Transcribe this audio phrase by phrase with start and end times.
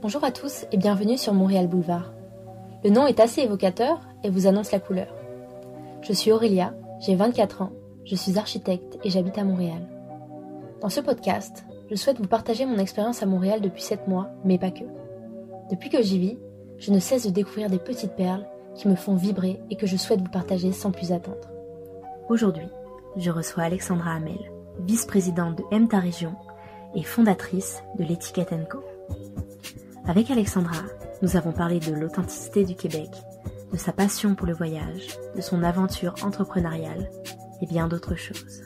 [0.00, 2.12] Bonjour à tous et bienvenue sur Montréal Boulevard.
[2.84, 5.12] Le nom est assez évocateur et vous annonce la couleur.
[6.02, 7.72] Je suis Aurélia, j'ai 24 ans,
[8.04, 9.88] je suis architecte et j'habite à Montréal.
[10.80, 14.56] Dans ce podcast, je souhaite vous partager mon expérience à Montréal depuis 7 mois, mais
[14.56, 14.84] pas que.
[15.68, 16.38] Depuis que j'y vis,
[16.78, 19.96] je ne cesse de découvrir des petites perles qui me font vibrer et que je
[19.96, 21.50] souhaite vous partager sans plus attendre.
[22.28, 22.68] Aujourd'hui,
[23.16, 26.36] je reçois Alexandra Hamel, vice-présidente de M Ta Région
[26.94, 28.78] et fondatrice de l'étiquette Co.
[30.08, 30.84] Avec Alexandra,
[31.20, 33.10] nous avons parlé de l'authenticité du Québec,
[33.70, 37.10] de sa passion pour le voyage, de son aventure entrepreneuriale
[37.60, 38.62] et bien d'autres choses.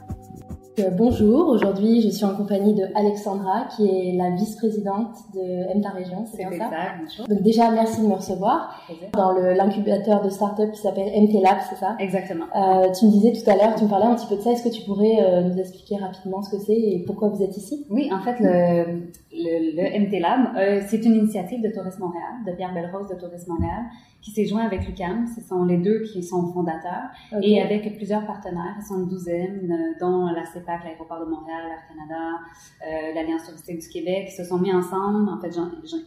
[0.79, 5.91] Euh, bonjour, aujourd'hui je suis en compagnie de Alexandra qui est la vice-présidente de MTA
[5.91, 7.29] Région, c'est ça, bonjour.
[7.29, 8.81] Donc déjà merci de me recevoir.
[9.13, 11.95] Dans l'incubateur de start-up qui s'appelle MT Lab, c'est ça?
[11.99, 12.47] Exactement.
[12.57, 14.53] Euh, tu me disais tout à l'heure, tu me parlais un petit peu de ça,
[14.53, 17.55] est-ce que tu pourrais euh, nous expliquer rapidement ce que c'est et pourquoi vous êtes
[17.55, 17.87] ici?
[17.91, 22.33] Oui, en fait le, le, le MT Lab, euh, c'est une initiative de Tourisme Montréal,
[22.47, 23.83] de Pierre Belrose de Tourisme Montréal
[24.23, 25.27] qui s'est joint avec l'UQAM.
[25.27, 27.11] Ce sont les deux qui sont fondateurs.
[27.43, 31.63] Et avec plusieurs partenaires, ils sont une douzaine, euh, dont la CEPAC, l'Aéroport de Montréal,
[31.71, 32.39] Air Canada,
[32.87, 35.29] euh, l'Alliance touristique du Québec, qui se sont mis ensemble.
[35.29, 35.51] En fait,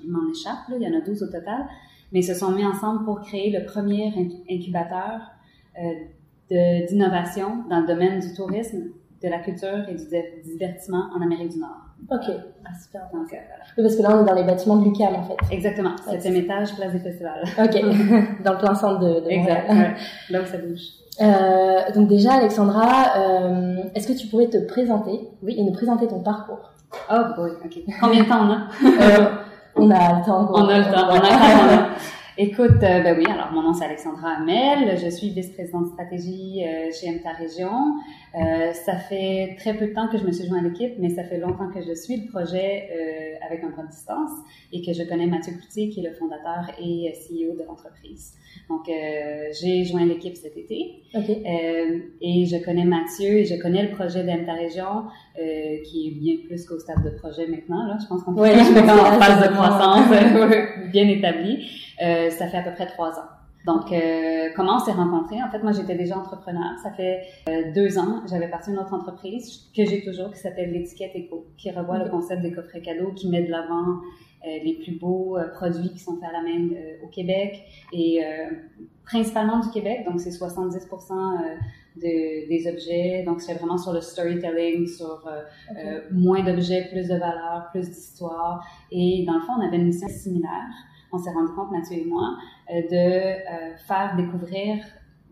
[0.04, 1.68] il m'en échappe, là, il y en a 12 au total.
[2.12, 4.14] Mais ils se sont mis ensemble pour créer le premier
[4.50, 5.32] incubateur
[5.78, 8.92] euh, d'innovation dans le domaine du tourisme,
[9.26, 10.06] de la culture et du
[10.44, 11.82] divertissement en Amérique du Nord.
[12.12, 12.32] Ok,
[12.64, 13.02] ah, super.
[13.12, 15.36] Donc, euh, parce que là, on est dans les bâtiments de l'UQAM, en fait.
[15.52, 15.96] Exactement.
[16.10, 17.44] Septième étage, place des festivals.
[17.58, 17.74] Ok.
[18.44, 19.70] dans le plein centre de, de exact.
[19.70, 19.96] Ouais.
[20.30, 20.82] Là où ça bouge.
[21.22, 25.56] Euh, donc déjà, Alexandra, euh, est-ce que tu pourrais te présenter oui.
[25.58, 26.72] et nous présenter ton parcours?
[27.12, 27.80] Oh, oui, ok.
[28.00, 28.68] Combien de temps on a?
[28.86, 29.26] Euh,
[29.78, 30.50] On a le temps.
[30.54, 31.08] On a le temps.
[31.10, 31.90] On a le temps.
[32.38, 36.92] Écoute, euh, ben oui, alors mon nom c'est Alexandra Hamel, je suis vice-présidente stratégie euh,
[36.92, 37.96] chez MTA Région.
[38.36, 41.12] Euh, ça fait très peu de temps que je me suis joint à l'équipe, mais
[41.12, 44.32] ça fait longtemps que je suis le projet euh, avec un bras de distance
[44.74, 48.34] et que je connais Mathieu Coutier qui est le fondateur et CEO de l'entreprise.
[48.68, 54.24] Donc, j'ai joint l'équipe cet été et je connais Mathieu et je connais le projet
[54.24, 55.04] d'MTA Région
[55.86, 57.86] qui est bien plus qu'au stade de projet maintenant.
[57.86, 61.85] Là, je pense qu'on peut ouais, en phase de croissance bien établie.
[62.02, 63.30] Euh, ça fait à peu près trois ans.
[63.66, 65.42] Donc, euh, comment on s'est rencontrés?
[65.42, 66.78] En fait, moi, j'étais déjà entrepreneur.
[66.84, 70.72] Ça fait euh, deux ans, j'avais parti une autre entreprise que j'ai toujours, qui s'appelle
[70.72, 74.02] l'étiquette Eco, qui revoit le concept des coffrets cadeaux, qui met de l'avant
[74.64, 76.70] les plus beaux produits qui sont faits à la main
[77.04, 78.22] au Québec et
[79.04, 80.06] principalement du Québec.
[80.06, 80.88] Donc, c'est 70
[81.96, 83.24] de, des objets.
[83.26, 85.28] Donc, c'est vraiment sur le storytelling, sur
[86.12, 88.64] moins d'objets, plus de valeur, plus d'histoire.
[88.92, 90.70] Et dans le fond, on avait une mission similaire
[91.16, 92.36] on s'est rendu compte, Mathieu et moi,
[92.70, 94.84] euh, de euh, faire découvrir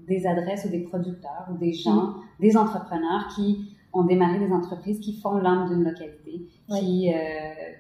[0.07, 2.15] des adresses ou des producteurs ou des gens, mm.
[2.39, 7.17] des entrepreneurs qui ont démarré des entreprises qui font l'âme d'une localité, qui, euh,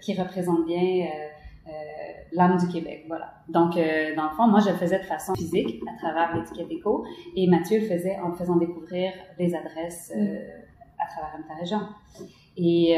[0.01, 1.07] qui représentent bien
[2.33, 3.05] l'âme du Québec.
[3.07, 3.33] Voilà.
[3.47, 7.05] Donc, dans le fond, moi, je le faisais de façon physique à travers l'étiquette éco
[7.35, 10.21] et Mathieu le faisait en faisant découvrir les adresses mm.
[10.99, 11.79] à travers ta région.
[12.57, 12.95] Et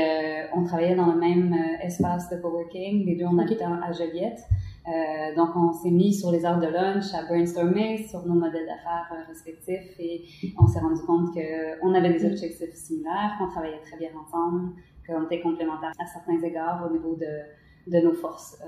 [0.54, 4.42] on travaillait dans le même espace de coworking, les deux en habitant à Joliette.
[4.88, 8.68] Euh, donc, on s'est mis sur les heures de lunch à brainstormer sur nos modèles
[8.68, 10.26] d'affaires euh, respectifs et
[10.60, 14.74] on s'est rendu compte qu'on avait des objectifs similaires, qu'on travaillait très bien ensemble,
[15.08, 18.68] qu'on était complémentaires à certains égards au niveau de, de nos forces euh,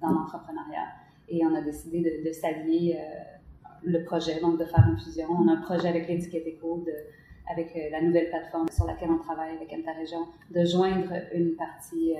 [0.00, 0.86] dans l'entrepreneuriat.
[1.28, 2.98] Et on a décidé de, de s'allier
[3.84, 5.26] le projet, donc de faire une fusion.
[5.28, 6.92] On a un projet avec l'étiquette éco, de,
[7.52, 9.68] avec la nouvelle plateforme sur laquelle on travaille avec
[9.98, 12.14] Région, de joindre une partie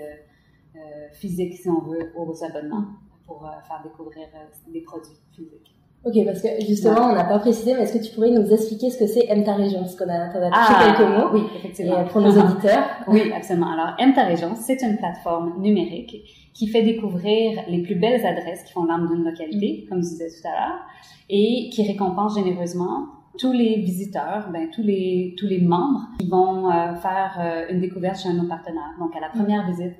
[1.12, 2.84] physique, si on veut, aux abonnements
[3.28, 5.74] pour euh, faire découvrir euh, des produits physiques.
[6.04, 8.88] Ok, parce que justement, on n'a pas précisé, mais est-ce que tu pourrais nous expliquer
[8.88, 11.28] ce que c'est MTA Région Parce qu'on a, a touché ah, quelques mots.
[11.34, 12.04] Oui, effectivement.
[12.04, 12.84] pour nos auditeurs.
[13.08, 13.72] oui, absolument.
[13.72, 16.16] Alors, MTA Région, c'est une plateforme numérique
[16.54, 19.88] qui fait découvrir les plus belles adresses qui font l'âme d'une localité, mm.
[19.88, 20.78] comme je disais tout à l'heure,
[21.28, 26.70] et qui récompense généreusement tous les visiteurs, ben, tous les tous les membres qui vont
[26.70, 28.94] euh, faire une découverte chez un de nos partenaires.
[28.98, 29.70] Donc, à la première mm.
[29.70, 29.94] visite,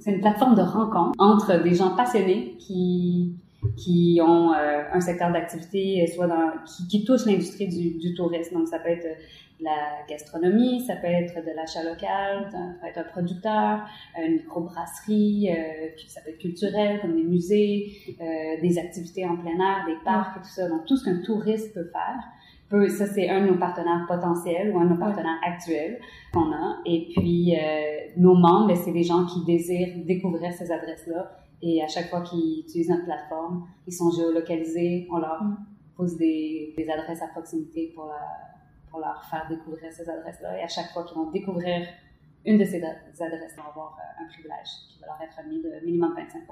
[0.00, 3.36] c'est une plateforme de rencontre entre des gens passionnés qui
[3.76, 8.14] qui ont euh, un secteur d'activité, euh, soit dans, qui, qui touche l'industrie du, du,
[8.14, 8.54] tourisme.
[8.54, 9.14] Donc, ça peut être euh,
[9.60, 13.80] la gastronomie, ça peut être de l'achat local, ça peut être un producteur,
[14.22, 19.58] une microbrasserie, euh, ça peut être culturel, comme des musées, euh, des activités en plein
[19.58, 20.68] air, des parcs et tout ça.
[20.68, 22.18] Donc, tout ce qu'un touriste peut faire
[22.70, 26.00] ça c'est un de nos partenaires potentiels ou un de nos partenaires actuels
[26.32, 26.78] qu'on a.
[26.84, 31.30] Et puis euh, nos membres, ben, c'est des gens qui désirent découvrir ces adresses-là.
[31.62, 35.06] Et à chaque fois qu'ils utilisent notre plateforme, ils sont géolocalisés.
[35.10, 35.56] On leur mm.
[35.96, 38.20] pose des, des adresses à proximité pour, la,
[38.90, 40.58] pour leur faire découvrir ces adresses-là.
[40.58, 41.86] Et à chaque fois qu'ils vont découvrir
[42.44, 46.14] une de ces adresses va avoir un privilège qui va leur être mis de minimum
[46.14, 46.46] 25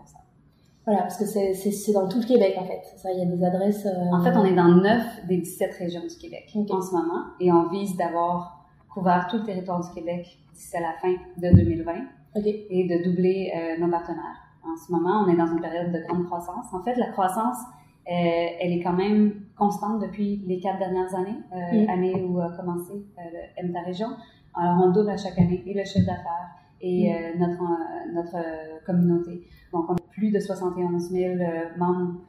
[0.87, 2.83] voilà, parce que c'est dans tout le Québec, en fait.
[2.97, 3.87] Ça, il y a des adresses...
[4.13, 7.25] En fait, on est dans 9 des 17 régions du Québec en ce moment.
[7.41, 11.57] Et on vise d'avoir couvert tout le territoire du Québec d'ici à la fin de
[11.57, 11.93] 2020.
[12.37, 16.25] Et de doubler nos partenaires en ce moment, on est dans une période de grande
[16.25, 16.67] croissance.
[16.73, 17.59] En fait, la croissance,
[18.09, 21.91] euh, elle est quand même constante depuis les quatre dernières années, euh, mm.
[21.91, 24.09] année où a commencé euh, MTA Région.
[24.55, 27.15] Alors, on double à chaque année et le chiffre d'affaires et mm.
[27.15, 27.63] euh, notre,
[28.15, 29.47] notre communauté.
[29.75, 31.35] Donc, on a plus de 71 000
[31.77, 32.21] membres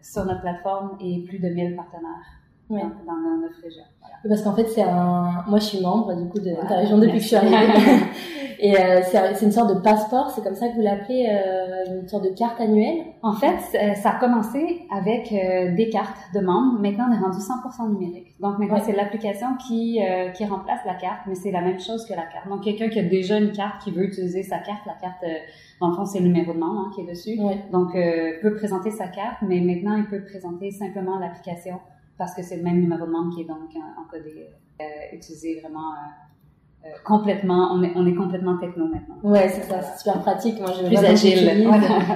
[0.00, 3.82] sur notre plateforme et plus de 1000 partenaires dans, dans notre région.
[4.00, 4.16] Voilà.
[4.28, 5.44] Parce qu'en fait, c'est un.
[5.48, 7.56] Moi, je suis membre du coup de ta région depuis que je suis arrivée.
[8.58, 10.30] et euh, c'est une sorte de passeport.
[10.30, 13.04] C'est comme ça que vous l'appelez, euh, une sorte de carte annuelle?
[13.22, 13.58] En fait,
[13.96, 16.80] ça a commencé avec euh, des cartes de membres.
[16.80, 18.34] Maintenant, on est rendu 100% numérique.
[18.40, 22.04] Donc maintenant, c'est l'application qui euh, qui remplace la carte, mais c'est la même chose
[22.06, 22.48] que la carte.
[22.48, 25.38] Donc quelqu'un qui a déjà une carte qui veut utiliser sa carte, la carte euh,
[25.80, 27.36] dans le fond, c'est le numéro de membre hein, qui est dessus.
[27.72, 31.80] Donc, euh, peut présenter sa carte, mais maintenant, il peut présenter simplement l'application
[32.18, 34.48] parce que c'est le même numéro de membre qui est donc encodé,
[34.80, 39.16] euh, utilisé vraiment euh, euh, complètement, on est, on est complètement techno maintenant.
[39.22, 40.60] Ouais, c'est ça, c'est super pratique.
[40.60, 41.70] Moi, je plus agile.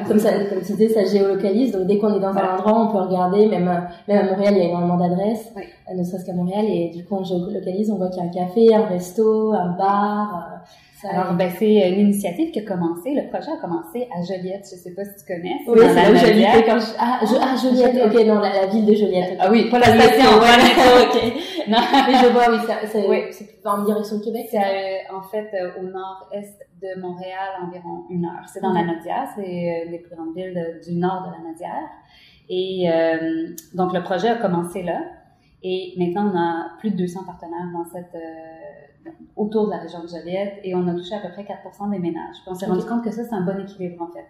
[0.06, 1.73] Comme ça, comme tu disais, ça géolocalise.
[1.73, 3.49] Donc, dès qu'on est dans un endroit, on peut regarder.
[3.49, 5.53] Même, même à Montréal, il y a énormément d'adresses,
[5.95, 6.67] ne serait-ce qu'à Montréal.
[6.69, 9.71] Et du coup, on géolocalise, on voit qu'il y a un café, un resto, un
[9.71, 10.57] bar.
[11.05, 13.15] Alors, ben, c'est une initiative qui a commencé.
[13.15, 14.65] Le projet a commencé à Joliette.
[14.65, 15.61] Je sais pas si tu connais.
[15.67, 16.87] Oui, c'est là où j'habitais quand je...
[16.99, 17.35] Ah, je...
[17.41, 18.06] ah Joliette.
[18.06, 19.37] Ok, non, la, ville de Joliette.
[19.39, 20.39] Ah oui, pas la station.
[20.39, 20.65] Voilà.
[21.03, 21.33] ok.
[21.69, 22.56] Non, mais je vois, oui,
[22.87, 23.59] c'est oui.
[23.67, 24.47] en direction du Québec.
[24.50, 28.49] C'est euh, en fait euh, au nord-est de Montréal, environ une heure.
[28.51, 29.29] C'est dans la Nodière.
[29.37, 31.89] C'est euh, les plus grandes villes du nord de la Nodière.
[32.49, 35.03] Et euh, donc, le projet a commencé là.
[35.62, 38.17] Et maintenant, on a plus de 200 partenaires dans cette
[39.37, 41.99] autour de la région de Joliette et on a touché à peu près 4 des
[41.99, 42.37] ménages.
[42.43, 44.27] Puis on s'est rendu compte que ça, c'est un bon équilibre en fait.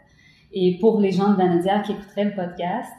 [0.53, 2.95] Et pour les gens de Vanadière qui écouteraient le podcast,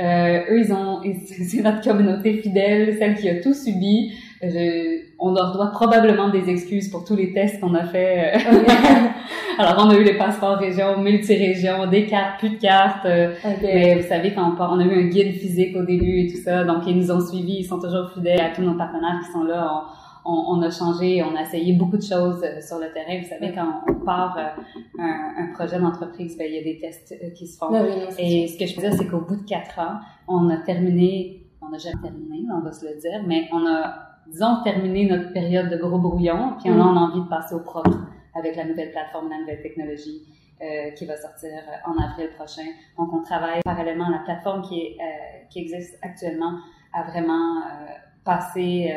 [0.00, 1.02] euh, eux, ils ont,
[1.48, 4.12] c'est notre communauté fidèle, celle qui a tout subi.
[4.42, 8.36] Je, on leur doit probablement des excuses pour tous les tests qu'on a fait.
[8.36, 8.38] Euh.
[9.58, 13.06] Alors, on a eu les passeports région, multi-région, des cartes, plus de cartes.
[13.06, 16.20] Euh, mais vous savez, quand on, part, on a eu un guide physique au début
[16.20, 18.76] et tout ça, donc ils nous ont suivis, ils sont toujours fidèles à tous nos
[18.76, 19.70] partenaires qui sont là.
[19.72, 23.20] On, on, on, a changé, on a essayé beaucoup de choses euh, sur le terrain.
[23.20, 24.62] Vous savez, quand on part euh,
[24.98, 27.72] un, un, projet d'entreprise, ben, il y a des tests euh, qui se font.
[28.18, 29.98] Et ce que je veux dire, c'est qu'au bout de quatre ans,
[30.28, 33.94] on a terminé, on n'a jamais terminé, on va se le dire, mais on a,
[34.30, 37.96] disons, terminé notre période de gros brouillon, puis on a envie de passer au propre
[38.34, 40.22] avec la nouvelle plateforme, la nouvelle technologie.
[40.62, 41.50] Euh, qui va sortir
[41.84, 42.62] en avril prochain.
[42.96, 44.08] Donc, on travaille parallèlement.
[44.08, 46.58] La plateforme qui, est, euh, qui existe actuellement
[46.92, 47.86] a vraiment euh,
[48.24, 48.88] passé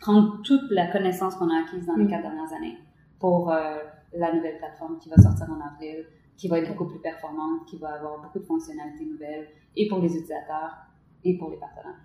[0.00, 2.10] prendre toute la connaissance qu'on a acquise dans les mm.
[2.10, 2.78] quatre dernières années
[3.18, 3.76] pour euh,
[4.14, 6.06] la nouvelle plateforme qui va sortir en avril,
[6.36, 9.98] qui va être beaucoup plus performante, qui va avoir beaucoup de fonctionnalités nouvelles, et pour
[9.98, 10.74] les utilisateurs,
[11.22, 12.00] et pour les partenaires.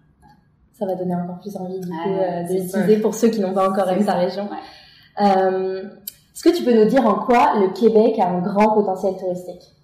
[0.74, 3.90] Ça va donner encore plus envie euh, de l'utiliser pour ceux qui n'ont pas encore
[3.90, 4.50] aimé sa région.
[5.22, 5.84] Euh,
[6.34, 9.75] Est-ce que tu peux nous dire en quoi le Québec a un grand potentiel touristique?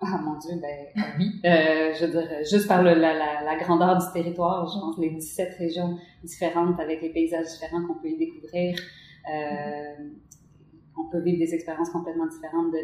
[0.00, 1.40] Ah mon Dieu, ben oui.
[1.44, 5.10] Euh, je veux dire, juste par le, la, la, la, grandeur du territoire, pense les
[5.10, 8.78] 17 régions différentes avec les paysages différents qu'on peut y découvrir.
[9.32, 10.08] Euh,
[10.96, 12.78] on peut vivre des expériences complètement différentes de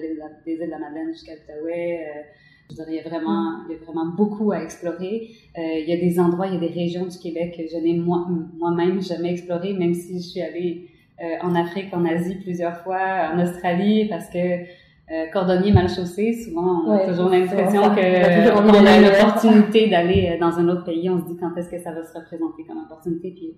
[0.44, 2.00] des îles de la Madeleine jusqu'à Outaouais.
[2.00, 2.22] Euh,
[2.70, 5.28] je veux dire, il y a vraiment, il y a vraiment beaucoup à explorer.
[5.58, 7.76] Euh, il y a des endroits, il y a des régions du Québec que je
[7.76, 10.88] n'ai moi, moi-même jamais explorées, même si je suis allée
[11.22, 14.64] euh, en Afrique, en Asie plusieurs fois, en Australie, parce que
[15.10, 20.40] euh, cordonnier mal chaussé, souvent on a toujours l'impression qu'on on a l'opportunité d'aller euh,
[20.40, 22.78] dans un autre pays, on se dit quand est-ce que ça va se représenter comme
[22.78, 23.54] opportunité, puis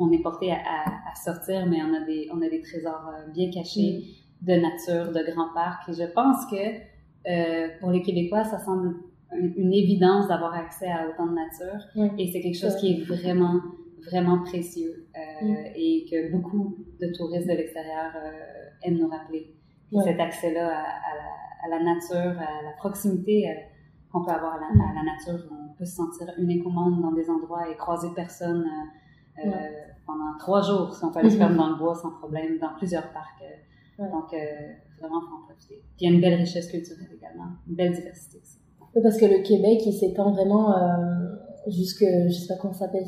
[0.00, 3.30] on est porté à, à, sortir, mais on a des on a des trésors euh,
[3.32, 4.02] bien cachés
[4.42, 4.46] mm.
[4.46, 8.96] de nature, de grands parcs, et je pense que euh, pour les Québécois, ça semble
[9.32, 13.60] une, évidence d'avoir accès à autant de nature, et c'est quelque chose qui est vraiment
[14.06, 15.56] vraiment précieux euh, mm.
[15.76, 18.12] et que beaucoup de touristes de l'extérieur
[18.82, 19.54] aiment nous rappeler
[19.98, 20.84] cet accès-là
[21.64, 23.54] à, la, nature, à la proximité euh,
[24.12, 25.48] qu'on peut avoir à la, nature.
[25.50, 28.64] On peut se sentir unique au monde dans des endroits et croiser personne
[29.38, 29.50] euh, euh
[30.06, 31.54] pendant trois jours si on peut aller se mm-hmm.
[31.54, 33.42] dans le bois sans problème, dans plusieurs parcs.
[33.42, 34.34] Euh, donc,
[34.98, 35.84] vraiment, il faut en profiter.
[35.96, 38.58] Puis, il y a une belle richesse culturelle également, une belle diversité aussi.
[39.00, 40.74] parce que le Québec, il s'étend vraiment
[41.68, 43.04] jusque, je sais pas comment ça s'appelle,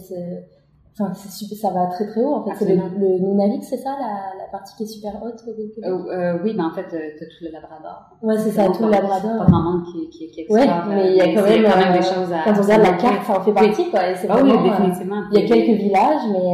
[0.94, 2.50] Enfin, ça va très très haut en fait.
[2.58, 6.38] C'est le, le Nunavik, c'est ça, la, la, partie qui est super haute euh, euh,
[6.44, 8.10] Oui, ben en fait, euh, tu as tout le Labrador.
[8.20, 9.38] Ouais, c'est ça, tout le Labrador.
[9.38, 11.92] Pas grand monde qui, qui, qui Ouais, mais il y a quand même, quand même
[11.94, 12.44] des choses à.
[12.44, 14.10] Quand on regarde la carte, ça en fait partie, quoi.
[14.10, 15.22] Et ah oui, définitivement.
[15.32, 16.44] Il y a quelques villages, mais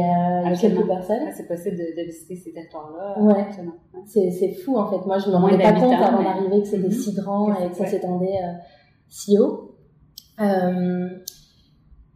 [0.45, 1.27] il y a quelques personnes.
[1.35, 3.21] C'est possible de, de, visiter ces territoires-là.
[3.21, 3.45] Ouais.
[4.05, 5.05] C'est fou en fait.
[5.05, 6.91] Moi, je me rendais pas compte avant d'arriver que c'était mm-hmm.
[6.91, 8.39] si grand et que ça s'étendait
[9.09, 9.75] si haut.
[10.39, 11.09] Euh,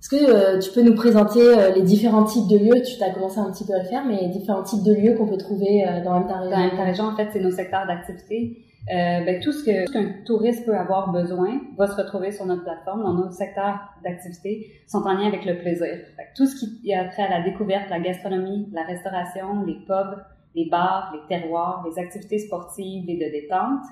[0.03, 2.81] est-ce que euh, tu peux nous présenter euh, les différents types de lieux?
[2.81, 5.15] Tu as commencé un petit peu à le faire, mais les différents types de lieux
[5.15, 6.57] qu'on peut trouver euh, dans ta région?
[6.57, 8.65] Dans ta région, en fait, c'est nos secteurs d'activité.
[8.85, 13.01] Ben, tout ce qu'un touriste peut avoir besoin va se retrouver sur notre plateforme.
[13.01, 15.95] Dans nos secteurs d'activité sont en lien avec le plaisir.
[16.35, 20.21] tout ce qui a trait à la découverte, la gastronomie, la restauration, les pubs,
[20.53, 23.85] les bars, les terroirs, les activités sportives et de détente,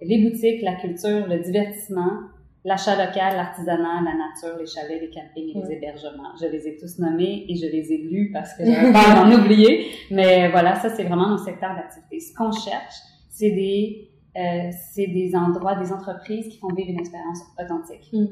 [0.00, 2.30] les boutiques, la culture, le divertissement,
[2.64, 6.36] l'achat local, l'artisanat, la nature, les chalets, les campings et les hébergements.
[6.40, 9.32] Je les ai tous nommés et je les ai lus parce que j'avais peur d'en
[9.32, 9.86] oublier.
[10.10, 12.20] Mais voilà, ça, c'est vraiment nos secteurs d'activité.
[12.20, 12.96] Ce qu'on cherche,
[13.28, 18.10] c'est des, euh, c'est des endroits, des entreprises qui font vivre une expérience authentique.
[18.12, 18.26] Mm.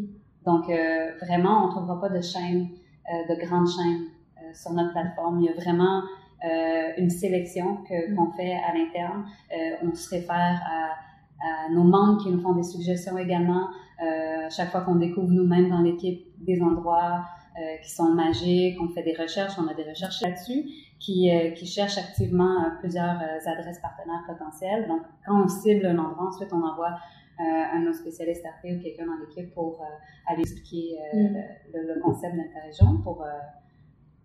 [0.44, 2.68] Donc, euh, vraiment, on ne trouvera pas de chaînes,
[3.12, 4.06] euh, de grandes chaînes
[4.38, 5.40] euh, sur notre plateforme.
[5.40, 6.02] Il y a vraiment
[6.44, 8.16] euh, une sélection que, mm.
[8.16, 9.24] qu'on fait à l'interne.
[9.82, 11.08] on se réfère à
[11.40, 13.68] à nos membres qui nous font des suggestions également.
[14.02, 17.24] Euh, chaque fois qu'on découvre nous-mêmes dans l'équipe des endroits
[17.56, 20.64] euh, qui sont magiques, on fait des recherches, on a des recherches là-dessus,
[21.00, 24.86] qui, euh, qui cherchent activement plusieurs adresses partenaires potentielles.
[24.86, 26.98] Donc, quand on cible un endroit, ensuite on envoie
[27.40, 29.80] un de nos spécialistes RP ou quelqu'un dans l'équipe pour
[30.26, 31.36] aller expliquer mm.
[31.72, 33.24] le, le, concept d'interrégion pour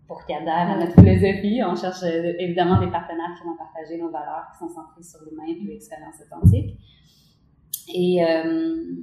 [0.07, 1.61] pour qu'ils adhèrent à notre philosophie.
[1.63, 5.43] On cherche évidemment des partenaires qui vont partager nos valeurs, qui sont centrées sur l'humain
[5.47, 6.75] et l'expérience authentique.
[7.93, 8.95] Et, euh,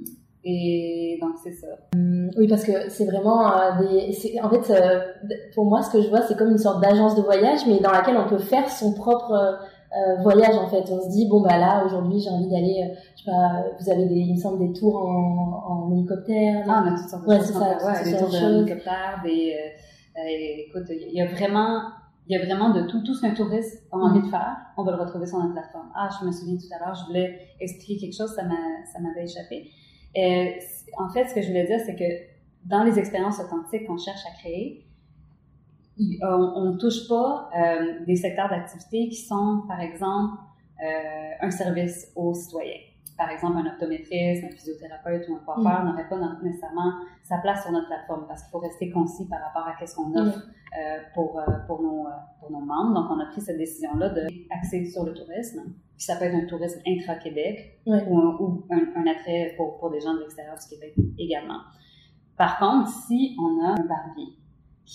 [0.43, 1.67] et donc, c'est ça.
[1.95, 4.39] Hum, oui, parce que c'est vraiment euh, des.
[4.41, 4.99] En fait, euh,
[5.53, 7.91] pour moi, ce que je vois, c'est comme une sorte d'agence de voyage, mais dans
[7.91, 10.83] laquelle on peut faire son propre euh, voyage, en fait.
[10.91, 12.91] On se dit, bon, bah là, aujourd'hui, j'ai envie d'aller.
[13.15, 16.65] je sais pas, vous avez des, il me semble, des tours en, en hélicoptère.
[16.67, 17.51] Ah, on a toutes sortes de choses.
[17.51, 19.55] Ça, ouais, des tours d'hélicoptère, des.
[20.67, 21.81] écoute, il y a vraiment
[22.27, 24.83] il y a vraiment de tout, tout ce qu'un touriste a envie de faire, on
[24.83, 25.89] va le retrouver sur notre plateforme.
[25.95, 29.69] Ah, je me souviens tout à l'heure, je voulais expliquer quelque chose, ça m'avait échappé.
[30.15, 30.59] Et,
[30.97, 34.25] en fait, ce que je voulais dire, c'est que dans les expériences authentiques qu'on cherche
[34.25, 34.85] à créer,
[36.21, 40.37] on ne touche pas euh, des secteurs d'activité qui sont, par exemple,
[40.83, 42.79] euh, un service aux citoyens
[43.21, 45.89] par exemple, un optométriste, un physiothérapeute ou un coiffeur mm.
[45.89, 49.67] n'aurait pas nécessairement sa place sur notre plateforme parce qu'il faut rester concis par rapport
[49.67, 50.17] à ce qu'on mm.
[50.17, 52.95] offre euh, pour, euh, pour, nos, euh, pour nos membres.
[52.95, 55.65] Donc, on a pris cette décision-là d'axer sur le tourisme.
[55.95, 60.15] Puis ça peut être un tourisme intra-Québec ou, ou un, attrait pour, pour des gens
[60.15, 61.59] de l'extérieur du Québec également.
[62.37, 64.33] Par contre, si on a un barbier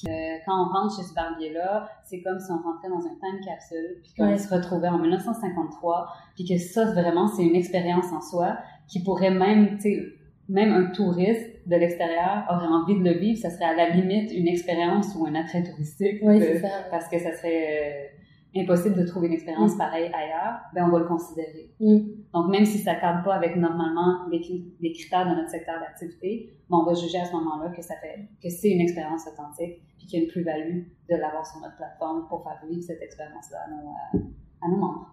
[0.04, 3.44] euh, quand on rentre chez ce barbier-là, c'est comme si on rentrait dans un time
[3.44, 8.20] capsule, puis qu'on se retrouvait en 1953, puis que ça, vraiment, c'est une expérience en
[8.20, 10.02] soi qui pourrait même, tu sais,
[10.48, 14.30] même un touriste de l'extérieur aurait envie de le vivre, ça serait à la limite
[14.32, 16.68] une expérience ou un attrait touristique, oui, euh, ça.
[16.90, 18.15] parce que ça serait euh,
[18.58, 19.78] impossible de trouver une expérience mm.
[19.78, 21.70] pareille ailleurs, ben on va le considérer.
[21.80, 21.98] Mm.
[22.34, 24.40] Donc même si ça ne cadre pas avec normalement les,
[24.80, 27.94] les critères de notre secteur d'activité, ben, on va juger à ce moment-là que ça
[27.96, 31.60] fait que c'est une expérience authentique puis qu'il y a une plus-value de l'avoir sur
[31.60, 34.26] notre plateforme pour faire vivre cette expérience-là à nos, euh,
[34.62, 35.06] à nos membres.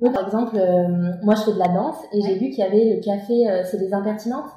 [0.00, 2.62] Oui, par exemple, euh, moi je fais de la danse et j'ai vu qu'il y
[2.62, 4.50] avait le café, euh, c'est des impertinentes?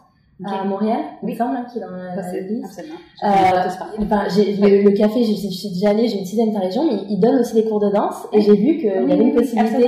[0.46, 2.14] À Montréal, il me semble, hein, qui est dans la.
[2.14, 3.70] Euh,
[4.00, 7.40] enfin, le, le, café, je, suis déjà allée, j'ai utilisé ta région, mais il donne
[7.40, 9.88] aussi des cours de danse et j'ai vu qu'il y avait une possibilité.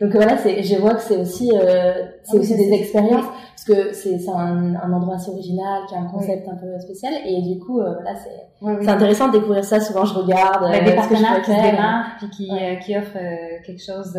[0.00, 3.26] donc voilà, c'est, je vois que c'est aussi, euh, c'est aussi des expériences
[3.56, 7.14] parce que c'est, un, un, endroit assez original, qui a un concept un peu spécial
[7.24, 9.80] et du coup, euh, voilà, c'est, c'est intéressant de découvrir ça.
[9.80, 13.18] Souvent, je regarde euh, des partenaires qui se démarquent puis qui, euh, qui offrent
[13.64, 14.18] quelque chose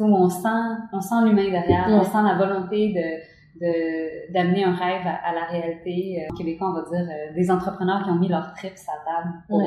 [0.00, 0.48] où on sent,
[0.92, 6.22] on sent l'humain derrière, on sent la volonté de d'amener un rêve à, la réalité.
[6.22, 9.34] Euh, Québécois, on va dire, euh, des entrepreneurs qui ont mis leur trips à table
[9.48, 9.62] pour,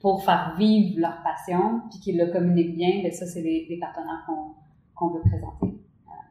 [0.00, 3.66] pour faire vivre leur passion, puis qui le communiquent bien, mais ben ça, c'est des,
[3.68, 4.54] des, partenaires qu'on
[4.96, 5.78] qu'on veut présenter.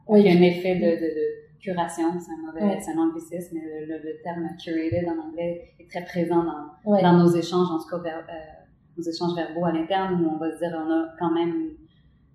[0.09, 2.97] Euh, il y a un effet de, de, de curation, c'est un mauvais, c'est un
[2.97, 7.69] anglicisme, mais le, le, terme curated en anglais est très présent dans, dans nos échanges,
[7.71, 8.65] en tout cas, vers, euh,
[8.97, 11.71] nos échanges verbaux à l'interne, où on va se dire, on a quand même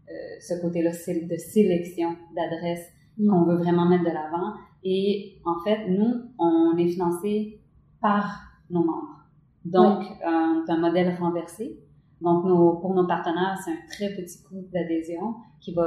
[0.08, 4.54] euh, ce côté-là de sélection d'adresses qu'on veut vraiment mettre de l'avant.
[4.82, 7.60] Et en fait, nous, on est financé
[8.00, 8.40] par
[8.70, 9.20] nos membres.
[9.64, 11.78] Donc, euh, c'est un modèle renversé.
[12.20, 15.86] Donc, nos, pour nos partenaires, c'est un très petit coût d'adhésion qui va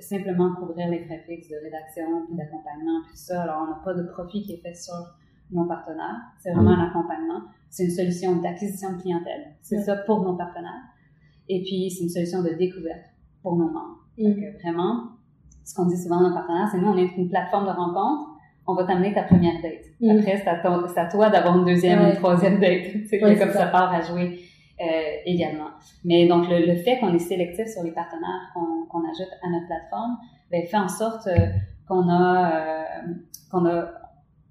[0.00, 3.42] simplement couvrir les frais fixes de rédaction, puis d'accompagnement, puis ça.
[3.42, 4.94] Alors, on n'a pas de profit qui est fait sur
[5.50, 6.20] nos partenaires.
[6.38, 7.42] C'est vraiment un accompagnement.
[7.70, 9.54] C'est une solution d'acquisition de clientèle.
[9.62, 10.82] C'est ça pour nos partenaires.
[11.48, 13.06] Et puis, c'est une solution de découverte
[13.42, 14.04] pour nos membres.
[14.18, 15.15] Donc, vraiment,
[15.66, 18.30] ce qu'on dit souvent à nos partenaires, c'est nous, on est une plateforme de rencontre.
[18.68, 19.84] On va t'amener ta première date.
[20.10, 22.82] Après, c'est à, toi d'avoir une deuxième, une troisième date.
[23.08, 24.40] C'est comme ça part à jouer
[24.80, 24.84] euh,
[25.24, 25.68] également.
[26.04, 30.16] Mais donc, le, fait qu'on est sélectif sur les partenaires qu'on ajoute à notre plateforme,
[30.50, 31.46] ben, fait en sorte euh,
[31.88, 33.12] qu'on a, euh,
[33.50, 33.86] qu'on a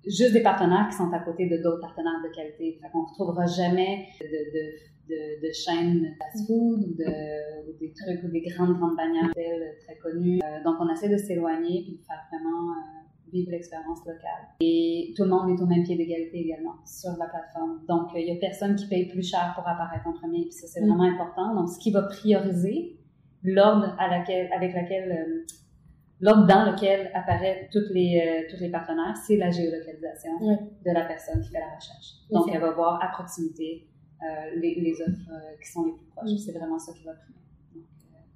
[0.07, 2.79] juste des partenaires qui sont à côté de d'autres partenaires de qualité.
[2.81, 4.71] Fait qu'on ne retrouvera jamais de, de,
[5.09, 9.97] de, de chaînes fast-food ou, de, ou des trucs ou des grandes, grandes bannières très
[9.97, 10.39] connues.
[10.43, 14.49] Euh, donc, on essaie de s'éloigner puis de faire vraiment euh, vivre l'expérience locale.
[14.59, 17.81] Et tout le monde est au même pied d'égalité également sur la plateforme.
[17.87, 20.43] Donc, il y a personne qui paye plus cher pour apparaître en premier.
[20.43, 20.87] Puis ça, c'est mm.
[20.87, 21.55] vraiment important.
[21.55, 22.97] Donc, ce qui va prioriser
[23.43, 25.55] l'ordre à laquelle, avec laquelle euh,
[26.19, 31.05] l'ordre dans lequel apparaissent toutes les, euh, tous les partenaires, c'est la géolocalisation de la
[31.05, 32.15] personne qui fait la recherche.
[32.31, 33.94] Donc, elle va voir à proximité euh,
[34.55, 36.29] les, les, offres euh, qui sont les plus proches.
[36.45, 37.35] C'est vraiment ça qui va primer.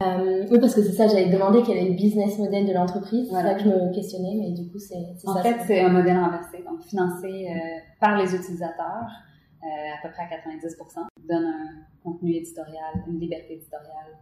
[0.02, 3.28] Euh, oui, parce que c'est ça, j'avais demandé quel est le business model de l'entreprise.
[3.28, 4.96] C'est ça que je me questionnais, mais du coup, c'est
[5.26, 7.48] En fait, c'est un modèle renversé, donc financé
[8.00, 9.10] par les utilisateurs,
[9.62, 10.78] à peu près à 90
[11.28, 11.68] donne un
[12.02, 14.18] contenu éditorial, une liberté éditoriale,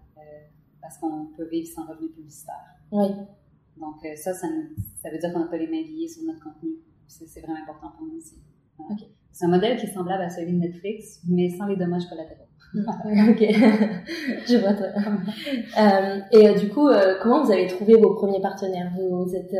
[0.82, 2.76] parce qu'on peut vivre sans revenu publicitaire.
[2.92, 3.08] Oui.
[3.80, 4.48] Donc euh, ça, ça,
[5.12, 6.72] veut dire qu'on n'a pas les mains liées sur notre contenu.
[7.08, 8.36] C'est vraiment important pour nous aussi.
[9.32, 12.44] C'est un modèle qui est semblable à celui de Netflix, mais sans les dommages collatéraux.
[12.76, 13.44] ok,
[14.48, 14.88] je vois toi.
[14.88, 16.88] Euh, et euh, du coup,
[17.22, 18.92] comment vous avez trouvé vos premiers partenaires?
[18.96, 19.56] Vous, êtes,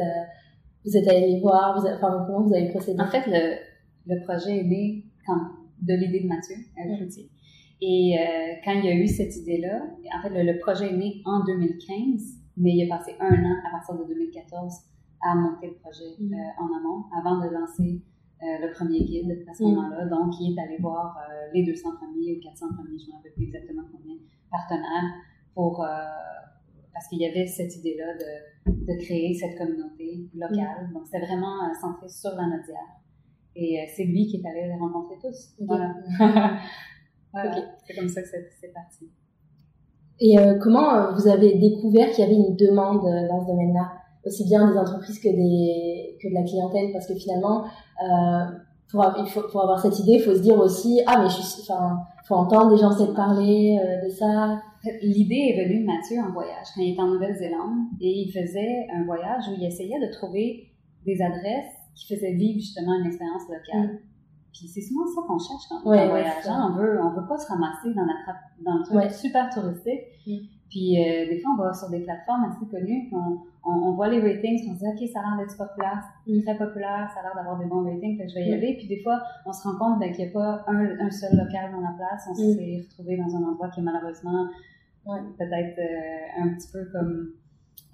[0.86, 3.00] vous êtes allé les voir vous enfin, Comment vous avez procédé?
[3.00, 5.40] En fait, le, le projet est né quand,
[5.82, 6.56] de l'idée de Mathieu
[6.98, 7.30] Cloutier.
[7.80, 8.16] Et
[8.66, 9.84] quand il y a eu cette idée-là,
[10.18, 13.56] en fait, le, le, projet est né en 2015 mais il a passé un an
[13.68, 14.74] à partir de 2014
[15.22, 16.34] à monter le projet mm.
[16.34, 18.02] euh, en amont avant de lancer
[18.44, 19.68] euh, le premier guide à ce mm.
[19.68, 20.06] moment-là.
[20.06, 23.16] Donc, il est allé voir euh, les 200 premiers ou 400 premiers, je ne me
[23.18, 24.16] rappelle plus exactement combien,
[24.52, 25.14] partenaires
[25.54, 25.84] pour,
[26.94, 30.90] parce qu'il y avait cette idée-là de, de, créer cette communauté locale.
[30.90, 30.94] Mm.
[30.94, 32.94] Donc, c'était vraiment centré sur la Nodière.
[33.56, 35.56] Et c'est lui qui est allé les rencontrer tous.
[35.60, 35.96] Voilà.
[37.88, 39.10] C'est comme ça que c'est parti.
[40.20, 43.48] Et euh, comment euh, vous avez découvert qu'il y avait une demande euh, dans ce
[43.48, 43.92] domaine-là,
[44.28, 47.66] aussi bien des entreprises que des que de la clientèle, parce que finalement,
[48.04, 48.46] euh,
[48.92, 51.42] pour, il faut, pour avoir cette idée, il faut se dire aussi ah mais je
[51.42, 54.62] suis, enfin, faut entendre des gens peut-être parler de ça.
[55.02, 58.88] L'idée est venue de Mathieu en voyage quand il était en Nouvelle-Zélande et il faisait
[58.94, 60.72] un voyage où il essayait de trouver
[61.06, 63.96] des adresses qui faisaient vivre justement une expérience locale.
[63.96, 64.00] Mm.
[64.54, 66.72] Puis c'est souvent ça qu'on cherche quand on est voyageant.
[66.72, 70.02] on veut, on veut pas se ramasser dans, la dans le truc super touristique.
[70.26, 70.38] Mm.
[70.70, 74.10] Puis euh, des fois, on va sur des plateformes assez connues, puis on, on, voit
[74.10, 76.42] les ratings, puis on se dit, OK, ça a l'air d'être populaire, mm.
[76.42, 78.54] très populaire, ça a l'air d'avoir des bons ratings, fait je vais y mm.
[78.54, 78.76] aller.
[78.76, 81.38] Puis des fois, on se rend compte ben, qu'il n'y a pas un, un, seul
[81.38, 82.28] local dans la place.
[82.30, 84.48] On s'est retrouvé dans un endroit qui est malheureusement
[85.38, 87.32] peut-être euh, un petit peu comme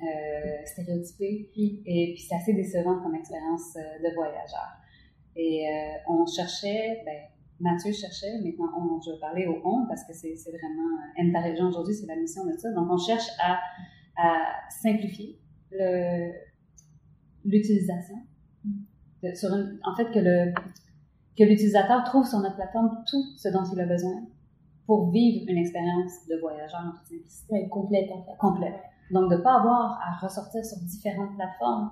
[0.02, 1.52] euh, stéréotypé.
[1.56, 4.80] Et puis c'est assez décevant comme expérience de voyageur.
[5.36, 5.66] Et
[6.08, 7.18] on cherchait, ben,
[7.60, 11.68] Mathieu cherchait, maintenant on, je vais parler au on parce que c'est vraiment, euh, région
[11.68, 12.72] aujourd'hui, c'est la mission de ça.
[12.72, 13.60] Donc on cherche à,
[14.18, 15.40] à simplifier
[17.46, 18.16] l'utilisation.
[19.24, 20.54] En fait, que le
[21.38, 24.22] que l'utilisateur trouve sur notre plateforme tout ce dont il a besoin
[24.86, 27.70] pour vivre une expérience de voyageur en toute simplicité.
[27.70, 28.38] complète, en fait.
[28.38, 28.76] Complète.
[29.12, 31.92] Donc, de ne pas avoir à ressortir sur différentes plateformes.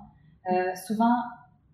[0.50, 1.14] Euh, souvent,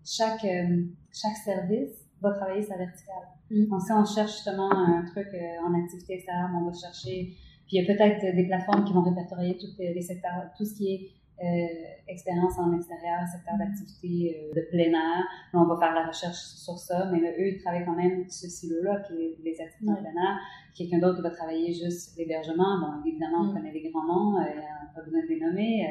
[0.05, 3.27] chaque, euh, chaque service va travailler sa verticale.
[3.49, 3.69] Mm.
[3.69, 7.35] Donc, si on cherche justement un truc euh, en activité extérieure, on va chercher.
[7.67, 10.75] Puis il y a peut-être des plateformes qui vont répertorier tous les secteurs, tout ce
[10.75, 11.67] qui est euh,
[12.07, 13.59] expérience en extérieur, secteur mm.
[13.59, 15.23] d'activité de plein air.
[15.53, 18.49] Là, on va faire la recherche sur ça, mais eux, ils travaillent quand même ce
[18.49, 20.03] silo-là, qui est les activités en mm.
[20.03, 20.37] plein air.
[20.75, 22.79] Quelqu'un d'autre va travailler juste l'hébergement.
[22.79, 25.85] Bon, évidemment, on connaît les grands noms, il n'y a pas besoin de les nommer.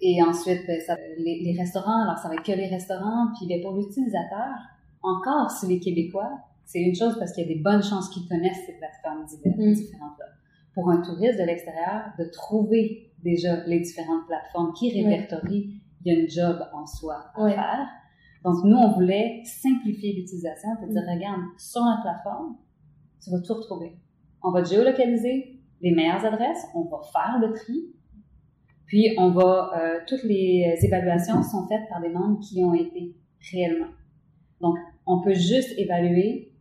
[0.00, 3.28] Et ensuite, ben, ça, les, les, restaurants, alors ça va être que les restaurants.
[3.36, 4.54] Puis ben, pour l'utilisateur,
[5.02, 6.30] encore si les Québécois,
[6.64, 9.72] c'est une chose parce qu'il y a des bonnes chances qu'ils connaissent ces plateformes mm.
[9.74, 10.26] différentes-là.
[10.74, 16.16] Pour un touriste de l'extérieur, de trouver déjà les différentes plateformes qui répertorient, il y
[16.16, 17.88] a une job en soi à faire.
[18.44, 21.14] Donc, nous, on voulait simplifier l'utilisation, cest dire, mm.
[21.16, 22.56] regarde, sur notre plateforme,
[23.22, 23.96] tu vas tout retrouver.
[24.42, 27.94] On va géolocaliser les meilleures adresses, on va faire le tri,
[28.88, 33.14] puis, on va, euh, toutes les évaluations sont faites par des membres qui ont été
[33.52, 33.92] réellement.
[34.60, 36.52] Donc, on peut juste évaluer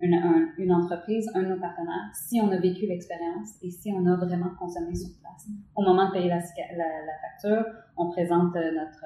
[0.00, 0.18] une,
[0.58, 4.16] une entreprise, un de nos partenaires, si on a vécu l'expérience et si on a
[4.16, 5.46] vraiment consommé sur place.
[5.76, 7.64] Au moment de payer la, la, la facture,
[7.96, 9.04] on présente notre,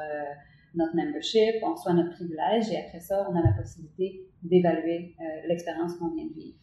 [0.75, 5.25] notre membership, on reçoit notre privilège et après ça, on a la possibilité d'évaluer euh,
[5.49, 6.59] l'expérience qu'on vient de vivre.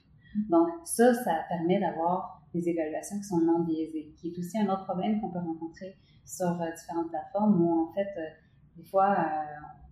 [0.49, 4.67] Donc ça, ça permet d'avoir des évaluations qui sont non biaisées, qui est aussi un
[4.67, 8.27] autre problème qu'on peut rencontrer sur euh, différentes plateformes où en fait, euh,
[8.77, 9.15] des fois,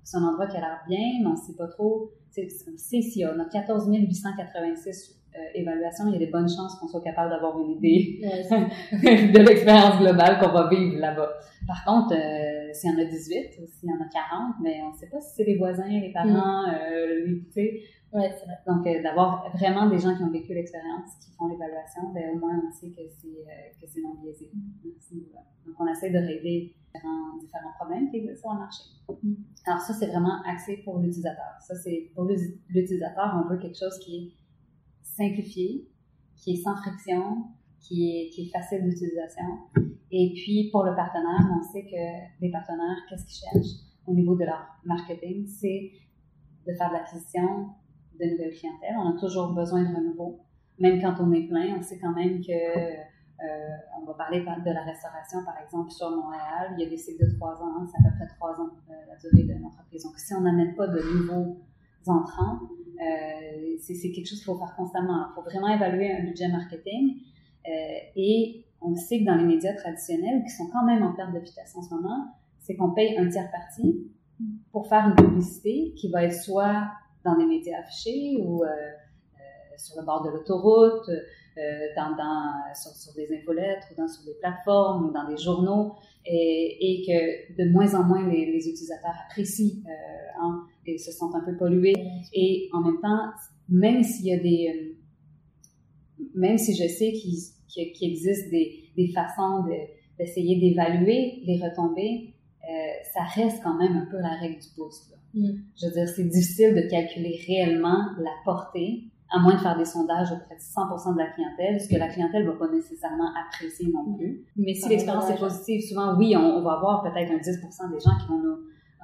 [0.04, 2.12] c'est un endroit qui a l'air bien, mais on ne sait pas trop.
[2.32, 6.88] C'est si on a 14 886 euh, évaluation, il y a des bonnes chances qu'on
[6.88, 8.20] soit capable d'avoir une idée
[8.92, 11.40] de l'expérience globale qu'on va vivre là-bas.
[11.66, 14.82] Par contre, euh, s'il y en a 18 ou s'il y en a 40, mais
[14.84, 16.76] on ne sait pas si c'est les voisins, les parents, mm.
[16.76, 17.82] euh, les,
[18.14, 18.60] Ouais, c'est vrai.
[18.68, 22.38] Donc, euh, d'avoir vraiment des gens qui ont vécu l'expérience, qui font l'évaluation, ben, au
[22.38, 24.52] moins, on sait que c'est, euh, que c'est non biaisé.
[25.66, 28.84] Donc, on essaie de régler différents, différents problèmes qui existent sur le marché.
[29.24, 29.34] Mm.
[29.66, 31.58] Alors, ça, c'est vraiment axé pour l'utilisateur.
[31.60, 34.32] Ça, c'est pour l'utilisateur, on veut quelque chose qui est
[35.02, 35.90] simplifié,
[36.36, 37.48] qui est sans friction,
[37.80, 39.44] qui est, qui est facile d'utilisation.
[40.12, 44.36] Et puis, pour le partenaire, on sait que les partenaires, qu'est-ce qu'ils cherchent au niveau
[44.36, 45.48] de leur marketing?
[45.48, 45.94] C'est
[46.68, 47.74] de faire de l'acquisition
[48.20, 48.96] de nouvelles clientèles.
[48.98, 50.40] On a toujours besoin de renouveau.
[50.80, 53.70] Même quand on est plein, on sait quand même que, euh,
[54.02, 57.26] on va parler de la restauration, par exemple, sur Montréal, il y a des cycles
[57.26, 60.04] de trois ans, c'est à peu près trois ans euh, la durée de l'entreprise.
[60.04, 61.58] Donc, si on n'amène pas de nouveaux
[62.08, 62.60] entrants,
[63.02, 65.28] euh, c'est quelque chose qu'il faut faire constamment.
[65.30, 67.18] Il faut vraiment évaluer un budget marketing.
[68.16, 71.40] Et on sait que dans les médias traditionnels, qui sont quand même en perte de
[71.40, 74.12] vitesse en ce moment, c'est qu'on paye un tiers parti
[74.72, 76.88] pour faire une publicité qui va être soit
[77.24, 78.68] dans les médias affichés ou euh,
[79.78, 81.10] sur le bord de l'autoroute,
[81.96, 85.94] dans, dans, sur, sur, des infolettres ou dans, sur des plateformes ou dans des journaux
[86.26, 91.12] et, et que de moins en moins les, les utilisateurs apprécient euh, hein, et se
[91.12, 91.96] sentent un peu pollués.
[92.34, 93.30] Et en même temps,
[93.70, 94.74] même s'il y a des...
[94.74, 99.66] Euh, même si je sais qu'il qu existe des, des façons
[100.18, 102.33] d'essayer d'évaluer les retombées,
[102.64, 105.10] euh, ça reste quand même un peu la règle du pouce.
[105.12, 105.18] Là.
[105.34, 105.60] Mm.
[105.76, 109.86] Je veux dire, c'est difficile de calculer réellement la portée à moins de faire des
[109.86, 113.92] sondages auprès de 100% de la clientèle, ce que la clientèle va pas nécessairement apprécier
[113.92, 114.46] non plus.
[114.56, 118.16] Mais si l'expérience est positive, souvent, oui, on, va avoir peut-être un 10% des gens
[118.22, 118.58] qui vont nous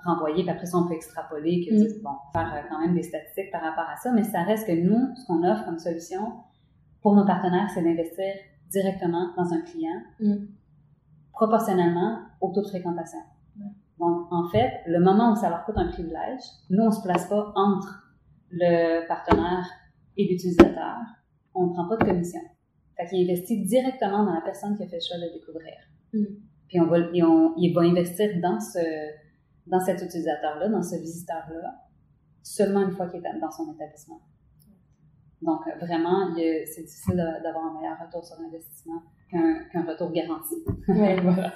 [0.06, 2.04] renvoyer, puis après ça, on peut extrapoler, que, mm.
[2.04, 4.72] bon, faire euh, quand même des statistiques par rapport à ça, mais ça reste que
[4.72, 6.22] nous, ce qu'on offre comme solution
[7.02, 8.34] pour nos partenaires, c'est d'investir
[8.70, 10.36] directement dans un client, mm.
[11.34, 13.20] proportionnellement au taux de fréquentation.
[14.00, 17.28] Donc, en fait, le moment où ça leur coûte un privilège, nous, on se place
[17.28, 18.10] pas entre
[18.52, 19.66] le partenaire
[20.18, 20.98] et l'utilisateur,
[21.54, 22.40] on ne prend pas de commission.
[22.96, 25.74] Fait qu'il investit directement dans la personne qui a fait le choix de découvrir.
[26.14, 26.26] Mm.
[26.68, 28.80] Puis on va, on, il va investir dans ce,
[29.68, 31.76] dans cet utilisateur-là, dans ce visiteur-là,
[32.42, 34.22] seulement une fois qu'il est dans son établissement.
[35.42, 40.56] Donc, vraiment, c'est difficile d'avoir un meilleur retour sur l'investissement qu'un retour garanti.
[40.88, 41.54] oui, voilà.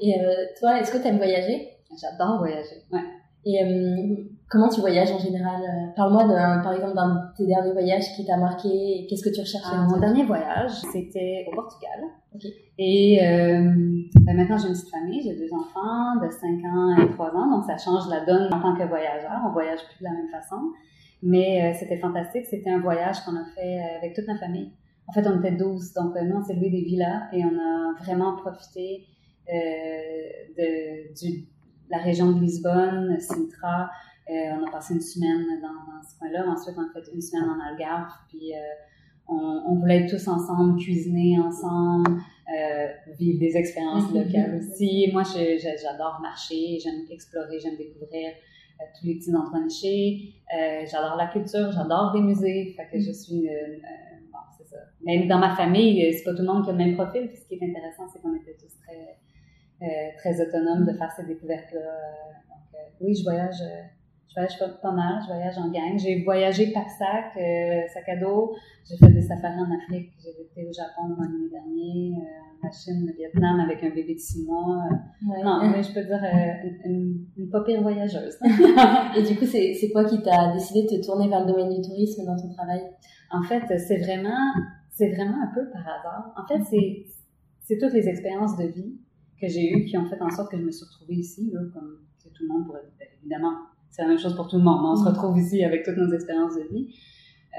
[0.00, 1.68] Et euh, toi, est-ce que tu aimes voyager?
[2.00, 3.00] J'adore voyager, ouais.
[3.44, 4.16] Et euh,
[4.48, 5.60] comment tu voyages en général?
[5.96, 6.24] Parle-moi
[6.62, 9.06] par exemple d'un de tes derniers voyages qui t'a marqué.
[9.08, 12.00] Qu'est-ce que tu recherchais Mon dernier voyage, c'était au Portugal.
[12.78, 13.72] Et euh,
[14.20, 17.50] ben maintenant, j'ai une petite famille, j'ai deux enfants de 5 ans et 3 ans,
[17.50, 19.32] donc ça change la donne en tant que voyageur.
[19.46, 20.56] On voyage plus de la même façon.
[21.22, 22.46] Mais c'était fantastique.
[22.46, 24.70] C'était un voyage qu'on a fait avec toute ma famille.
[25.08, 28.02] En fait, on était 12, donc nous, on s'est loué des villas et on a
[28.02, 29.06] vraiment profité
[29.48, 31.46] de, du
[31.90, 33.90] la région de Lisbonne, Sintra.
[34.30, 36.48] Euh, on a passé une semaine dans, ce coin-là.
[36.48, 38.12] Ensuite, on a fait une semaine en Algarve.
[38.28, 38.58] Puis, euh,
[39.28, 42.20] on, voulait être tous ensemble, cuisiner ensemble,
[42.52, 42.86] euh,
[43.18, 44.24] vivre des expériences mhm.
[44.24, 45.08] locales aussi.
[45.12, 48.32] Moi, j'adore marcher, j'aime explorer, j'aime découvrir
[48.98, 50.34] tous les petits endroits nichés.
[50.90, 52.74] j'adore la culture, j'adore des musées.
[52.76, 53.48] Fait que je suis...
[54.32, 54.78] bon, c'est ça.
[55.04, 57.28] Même dans ma famille, c'est pas tout le monde qui a le même profil.
[57.28, 58.69] Puis ce qui est intéressant, c'est qu'on était tous
[59.80, 61.80] très euh, très autonome de faire ces découvertes-là.
[61.80, 63.82] Donc, euh, oui, je voyage, euh,
[64.28, 65.98] je voyage pas, mal, je voyage en gang.
[65.98, 67.32] J'ai voyagé pack-sac,
[67.92, 68.54] sac à dos.
[68.88, 70.12] J'ai fait des safaris en Afrique.
[70.22, 72.14] J'ai été au Japon mois dernier,
[72.62, 74.84] en Chine, le Vietnam avec un bébé de six mois.
[75.22, 76.22] Non, mais je peux dire
[76.84, 78.38] une, une, pas pire voyageuse.
[79.16, 81.80] Et du coup, c'est quoi qui t'a décidé de te tourner vers le domaine du
[81.80, 82.82] tourisme dans ton travail?
[83.32, 84.52] En fait, c'est vraiment,
[84.90, 86.34] c'est vraiment un peu par hasard.
[86.36, 87.06] En fait, c'est,
[87.62, 88.94] c'est toutes les expériences de vie
[89.40, 91.60] que j'ai eues qui ont fait en sorte que je me suis retrouvée ici, là,
[91.72, 92.82] comme tout le monde pourrait.
[92.98, 93.54] Ben, évidemment,
[93.90, 94.80] c'est la même chose pour tout le monde.
[94.84, 95.12] On se mm.
[95.12, 96.94] retrouve ici avec toutes nos expériences de vie.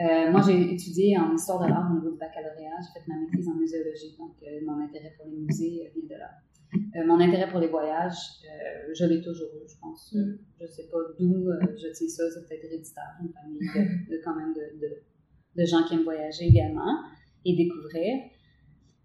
[0.01, 2.79] Euh, moi, j'ai étudié en histoire de l'art au niveau du baccalauréat.
[2.81, 6.19] J'ai fait ma maîtrise en muséologie, donc euh, mon intérêt pour les musées vient de
[6.19, 6.31] là.
[6.95, 8.15] Euh, mon intérêt pour les voyages,
[8.93, 10.13] je l'ai toujours eu, je pense.
[10.13, 10.37] Mm.
[10.61, 14.53] Je sais pas d'où je tiens ça, c'est peut-être héréditaire, une famille de, quand même
[14.53, 17.03] de, de, de, gens qui aiment voyager également
[17.43, 18.30] et découvrir.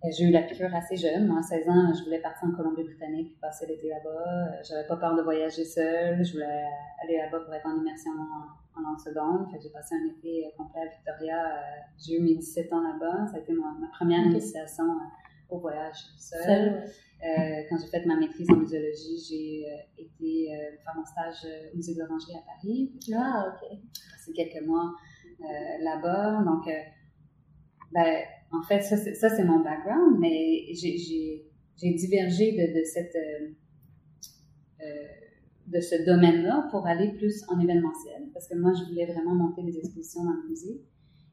[0.04, 1.26] J'ai eu la piqûre assez jeune.
[1.26, 4.62] Moi, à 16 ans, je voulais partir en Colombie-Britannique, passer l'été là-bas.
[4.62, 6.24] J'avais pas peur de voyager seule.
[6.24, 6.64] Je voulais
[7.02, 9.46] aller là-bas pour être en immersion en, langue seconde.
[9.60, 11.62] j'ai passé un été complet à Victoria.
[11.98, 13.26] J'ai eu mes 17 ans là-bas.
[13.28, 14.84] Ça a été ma, première initiation
[15.48, 16.84] au voyage seule.
[17.24, 21.46] Euh, quand j'ai fait ma maîtrise en muséologie, j'ai euh, été euh, faire mon stage
[21.72, 22.92] au musée de l'Orangerie à Paris.
[23.14, 23.68] Ah, ok.
[23.70, 24.94] J'ai passé quelques mois
[25.80, 26.42] là-bas.
[26.44, 26.68] Donc,
[27.92, 28.96] ben, en fait, ça,
[29.28, 33.16] c'est mon background, mais j'ai divergé de, de cette
[35.66, 39.62] de ce domaine-là pour aller plus en événementiel, parce que moi, je voulais vraiment monter
[39.62, 40.80] des expositions dans le musée.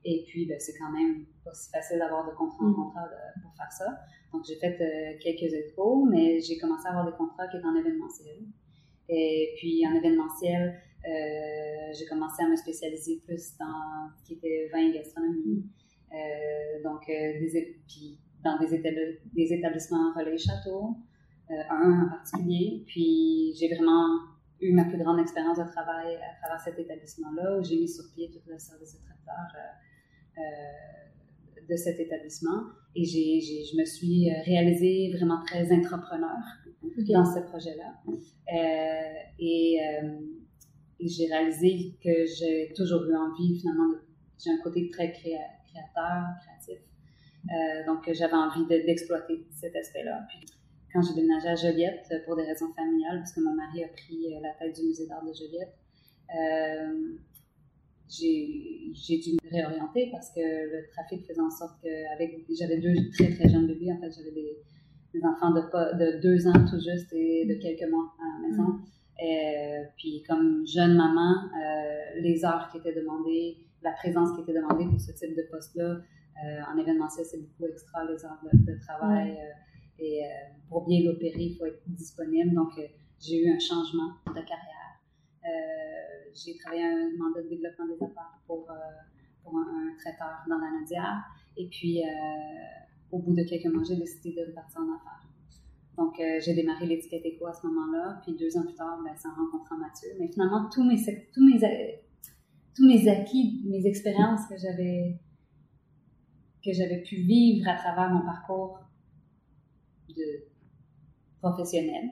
[0.06, 2.76] Et puis, ben, c'est quand même pas si facile d'avoir de contrat en mm.
[2.76, 3.10] contrat
[3.42, 4.00] pour faire ça.
[4.34, 7.66] Donc, j'ai fait euh, quelques expos, mais j'ai commencé à avoir des contrats qui étaient
[7.66, 8.40] en événementiel.
[9.08, 14.70] Et puis, en événementiel, euh, j'ai commencé à me spécialiser plus dans ce qui était
[14.74, 15.64] vin et gastronomie.
[16.14, 18.82] Euh, donc, des, puis dans des,
[19.34, 20.96] des établissements relais château,
[21.50, 22.84] un en particulier.
[22.88, 24.20] Puis, j'ai vraiment
[24.62, 28.06] eu ma plus grande expérience de travail à travers cet établissement-là, où j'ai mis sur
[28.14, 29.48] pied tout le service de traiteur
[31.70, 32.64] de cet établissement.
[32.96, 36.38] Et j'ai, je me suis euh, réalisée vraiment très entrepreneur
[37.10, 38.02] dans ce projet-là.
[38.08, 40.20] Euh, et, euh,
[41.00, 43.96] et, j'ai réalisé que j'ai toujours eu envie, finalement,
[44.44, 45.12] j'ai un côté très
[45.74, 46.80] créateur, créatif.
[47.88, 50.26] donc, j'avais envie d'exploiter cet aspect-là.
[50.30, 50.46] Puis,
[50.94, 54.28] quand j'ai déménagé à Joliette, pour des raisons familiales, parce que mon mari a pris
[54.42, 55.76] la tête du musée d'art de Joliette,
[58.14, 61.90] j'ai dû me réorienter parce que le trafic faisait en sorte que
[62.58, 64.58] j'avais deux très très jeunes bébés en fait j'avais des,
[65.14, 65.62] des, enfants de
[65.98, 68.80] de deux ans tout juste et de quelques mois à la maison
[69.20, 74.42] et, euh, puis comme jeune maman euh, les heures qui étaient demandées la présence qui
[74.42, 76.00] était demandée pour ce type de poste là
[76.44, 79.38] euh, en événementiel c'est beaucoup extra les heures de, travail
[80.00, 80.22] et
[80.70, 82.72] pour bien l'opérer il faut être disponible donc
[83.20, 84.84] j'ai eu un changement de carrière
[85.46, 88.74] euh, j'ai travaillé un mandat de développement des affaires pour, euh,
[89.44, 91.24] pour un, traiteur dans la Nadière.
[91.58, 92.08] Et puis, euh,
[93.12, 95.28] au bout de quelques mois, j'ai décidé de partir en affaires.
[95.98, 98.20] Donc, j'ai démarré l'étiquette éco à ce moment-là.
[98.24, 100.10] Puis, deux ans plus tard, ben, c'est en rencontrant Mathieu.
[100.20, 100.98] Mais finalement, tous mes,
[101.32, 101.60] tous mes,
[102.76, 105.20] tous mes acquis, mes expériences que j'avais
[106.64, 108.80] que j'avais pu vivre à travers mon parcours
[110.10, 110.46] de
[111.42, 112.10] professionnel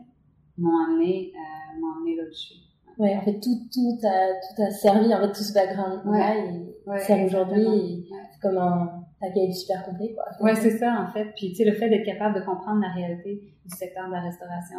[0.57, 1.31] m'ont amené,
[1.79, 2.71] m'ont amené là où je suis.
[2.97, 6.35] Ouais, en fait, tout, tout, a, tout a servi, en fait, tout ce background-là,
[6.85, 6.97] ouais.
[6.97, 8.09] et sert aujourd'hui,
[8.41, 10.25] comme un package super complet, quoi.
[10.41, 11.31] Ouais, c'est ça, en fait.
[11.35, 14.21] Puis, tu sais, le fait d'être capable de comprendre la réalité du secteur de la
[14.21, 14.77] restauration,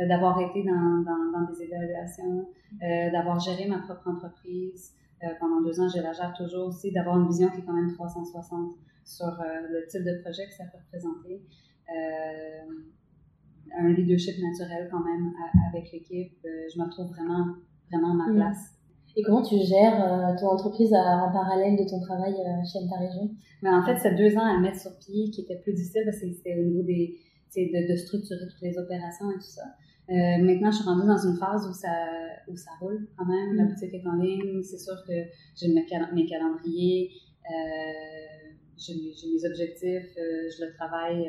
[0.00, 2.46] euh, d'avoir été dans, dans, dans, des évaluations,
[2.82, 6.92] euh, d'avoir géré ma propre entreprise euh, pendant deux ans, je la gère toujours aussi,
[6.92, 9.32] d'avoir une vision qui est quand même 360 sur euh,
[9.70, 11.42] le type de projet que ça peut représenter
[13.78, 15.32] un leadership naturel quand même
[15.68, 16.32] avec l'équipe.
[16.44, 17.56] Euh, je me retrouve vraiment,
[17.90, 18.36] vraiment à ma mm.
[18.36, 18.74] place.
[19.14, 22.96] Et comment tu gères euh, ton entreprise en parallèle de ton travail euh, chez ta
[22.96, 23.30] Région?
[23.62, 26.18] Mais en fait, c'est deux ans à mettre sur pied qui était plus difficile parce
[26.18, 27.18] que c'était au niveau des,
[27.56, 29.64] de, de, structurer toutes les opérations et tout ça.
[30.08, 31.94] Maintenant, je suis rendue dans une phase où ça,
[32.48, 33.56] où ça roule quand même.
[33.56, 33.68] La mm.
[33.68, 34.62] boutique est en ligne.
[34.62, 35.12] C'est sûr que
[35.56, 37.10] j'ai mes, mes calendriers,
[38.78, 41.28] j'ai mes objectifs, je le travaille,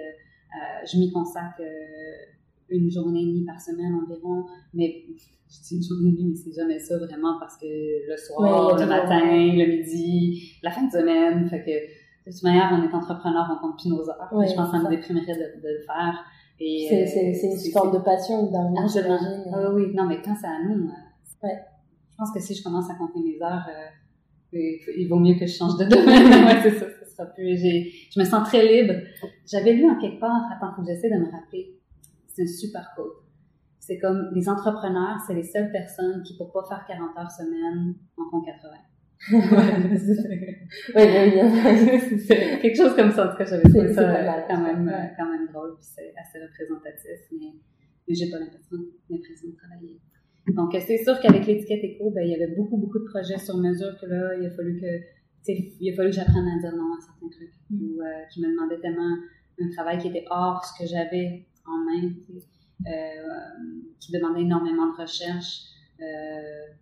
[0.86, 1.62] je m'y consacre
[2.69, 4.45] une journée et demie par semaine environ.
[4.73, 5.05] Mais
[5.53, 8.77] je dis une journée et demie, mais c'est jamais ça vraiment parce que le soir,
[8.77, 12.93] le matin, le midi, la fin de semaine, fait que de toute manière, on est
[12.93, 14.29] entrepreneur, on compte plus nos heures.
[14.31, 16.23] je pense que ça me déprimerait de, de, le faire.
[16.57, 19.43] C'est une forme de passion d'un moment, j'imagine.
[19.53, 21.59] Ah oui, non, mais quand c'est à nous, euh, ouais.
[22.11, 24.59] je pense que si je commence à compter mes heures, euh,
[24.97, 26.27] il vaut mieux que je change de domaine.
[26.45, 27.57] ouais, c'est ça, ça sera plus.
[27.57, 28.93] Je me sens très libre.
[29.45, 31.79] J'avais lu en quelque part, attends, faut que j'essaie de me rappeler
[32.33, 33.23] c'est un super quote.
[33.79, 37.95] C'est comme les entrepreneurs, c'est les seules personnes qui, pour pas faire 40 heures semaine,
[38.17, 38.71] en font 80.
[39.31, 39.97] Oui,
[42.27, 43.27] c'est quelque chose comme ça.
[43.27, 47.19] En tout cas, j'avais trouvé ça quand même, quand même drôle, puis c'est assez représentatif,
[47.31, 47.53] mais,
[48.07, 48.77] mais j'ai pas l'impression,
[49.09, 49.99] l'impression de travailler.
[50.47, 53.57] Donc, c'est sûr qu'avec l'étiquette éco, ben, il y avait beaucoup, beaucoup de projets sur
[53.57, 55.01] mesure que là, il a fallu que,
[55.47, 57.81] il a fallu que j'apprenne à dire non à certains trucs, mm.
[57.81, 59.15] ou euh, qui me demandaient tellement
[59.62, 62.12] un travail qui était hors ce que j'avais en main,
[62.88, 62.91] euh,
[63.99, 65.62] qui demandait énormément de recherche.
[66.01, 66.73] Euh,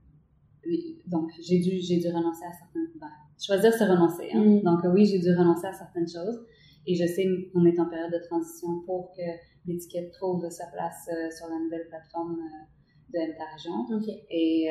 [1.08, 2.88] donc, j'ai dû, j'ai dû renoncer à certaines...
[2.96, 4.30] Ben, choisir, c'est renoncer.
[4.34, 4.44] Hein?
[4.44, 4.62] Mm.
[4.62, 6.46] Donc, oui, j'ai dû renoncer à certaines choses.
[6.86, 9.22] Et je sais qu'on est en période de transition pour que
[9.66, 12.38] l'étiquette trouve sa place euh, sur la nouvelle plateforme
[13.14, 13.86] de MTA Région.
[14.30, 14.68] Et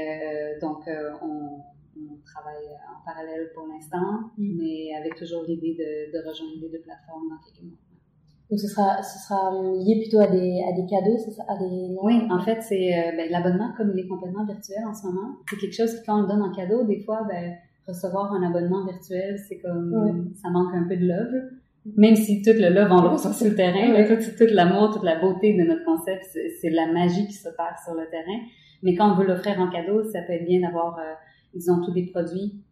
[0.61, 0.89] donc,
[1.23, 1.61] on,
[1.97, 4.57] on, travaille en parallèle pour l'instant, mm.
[4.57, 7.79] mais avec toujours l'idée de, de, rejoindre les deux plateformes dans quelques mois.
[8.51, 11.57] Donc ce sera, ce sera lié plutôt à des, à des cadeaux, c'est ça, à
[11.57, 15.07] des Oui, en fait, c'est euh, ben, l'abonnement comme il est complètement virtuel en ce
[15.07, 15.37] moment.
[15.49, 17.55] C'est quelque chose qui quand on le donne en cadeau, des fois, ben,
[17.87, 21.51] recevoir un abonnement virtuel, c'est comme ça manque un peu de love.
[21.97, 24.07] Même si tout le love on le reçoit sur le terrain, ouais.
[24.07, 26.27] tout, tout l'amour, toute la beauté de notre concept,
[26.61, 28.41] c'est la magie qui se passe sur le terrain.
[28.83, 31.15] Mais quand on veut l'offrir en cadeau, ça peut être bien d'avoir, euh,
[31.55, 32.63] disons, tous des produits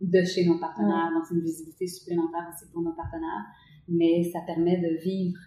[0.00, 1.10] de chez nos partenaires.
[1.14, 3.46] Donc, c'est une visibilité supplémentaire aussi pour nos partenaires.
[3.88, 5.38] Mais ça permet de vivre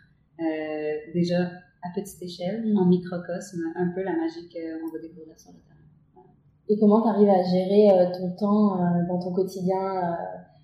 [0.41, 1.43] euh, déjà
[1.81, 2.77] à petite échelle, mm.
[2.77, 6.25] en microcosme, un peu la magie qu'on va découvrir sur le terrain.
[6.67, 10.17] Et comment tu arrives à gérer euh, ton temps euh, dans ton quotidien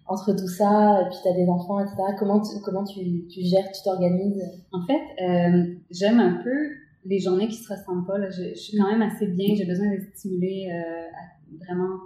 [0.07, 1.95] entre tout ça, et puis tu as des enfants, etc.
[2.19, 4.43] Comment tu, comment tu, tu gères, tu t'organises?
[4.73, 4.99] En fait,
[5.89, 6.71] j'aime un peu
[7.05, 8.17] les journées qui se ressemblent pas.
[8.17, 8.29] Là.
[8.29, 10.67] Je, je suis quand même assez bien, j'ai besoin d'être stimulée
[11.59, 11.97] vraiment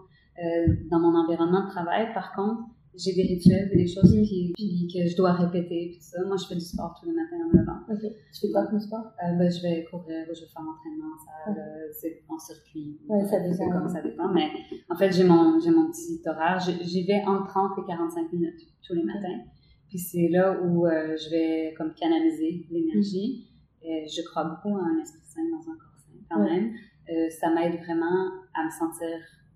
[0.92, 2.14] dans mon environnement de travail.
[2.14, 2.62] Par contre,
[2.98, 4.54] j'ai des rituels, des choses qui,
[4.94, 6.24] que je dois répéter, tout ça.
[6.26, 7.80] Moi, je fais du sport tous les matins en me levant.
[7.90, 8.02] Ok.
[8.34, 9.14] Tu fais quoi comme sport?
[9.24, 13.00] Euh, ben, je vais courir, je vais faire l'entraînement en salle, euh, c'est en circuit.
[13.08, 13.70] Ouais, ça dépend.
[13.70, 14.50] Comme ça dépend, mais
[14.90, 16.60] en fait, j'ai mon, j'ai mon petit horaire.
[16.60, 19.44] J'y vais entre 30 et 45 minutes tous les matins.
[19.88, 23.48] Puis c'est là où euh, je vais comme canaliser l'énergie.
[23.82, 26.74] Et je crois beaucoup à un esprit sain dans un corps sain quand même.
[27.10, 29.08] Euh, ça m'aide vraiment à me sentir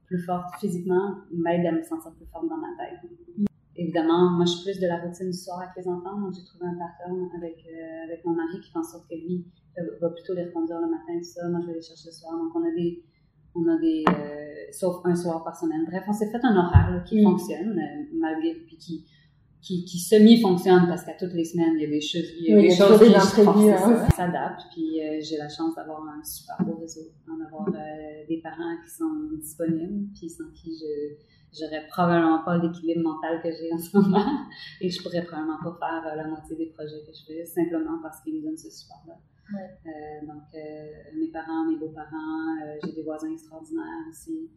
[0.10, 3.00] plus forte physiquement m'aide à me sentir plus forte dans ma tête.
[3.76, 6.20] Évidemment, moi, je suis plus de la routine du soir avec les enfants.
[6.20, 9.16] Donc, j'ai trouvé un pattern avec, euh, avec mon mari qui fait en sorte que
[9.16, 9.46] lui
[10.02, 11.48] va plutôt les reconduire le matin, tout ça.
[11.48, 12.34] Moi, je vais les chercher le soir.
[12.34, 13.02] Donc, on a des,
[13.56, 15.86] on a des, euh, sauf un soir par semaine.
[15.86, 17.24] Bref, on s'est fait un horaire qui mm.
[17.24, 19.06] fonctionne, euh, malgré, puis qui,
[19.62, 22.54] qui, qui semi-fonctionne parce qu'à toutes les semaines, il y a des choses, il y
[22.54, 24.08] a des choses qui hein.
[24.16, 24.64] s'adaptent.
[24.72, 28.90] Puis euh, j'ai la chance d'avoir un super beau réseau, d'avoir euh, des parents qui
[28.90, 31.16] sont disponibles, puis sans qui je
[31.52, 34.24] j'aurais probablement pas l'équilibre mental que j'ai en ce moment
[34.82, 37.98] et je pourrais probablement pas faire euh, la moitié des projets que je fais simplement
[38.04, 39.16] parce qu'ils me donnent ce support-là.
[39.52, 40.28] Ouais.
[40.28, 40.44] donc
[41.16, 44.48] mes parents, mes beaux-parents, j'ai des voisins extraordinaires aussi.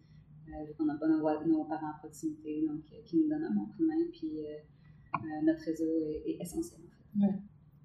[0.46, 3.64] vu qu'on n'a pas nos, nos, parents à proximité, donc qui nous donnent un bon
[3.64, 4.04] coup de main.
[4.12, 4.58] Puis euh,
[5.44, 5.84] notre réseau
[6.26, 6.80] est, essentiel.
[7.16, 7.38] En fait.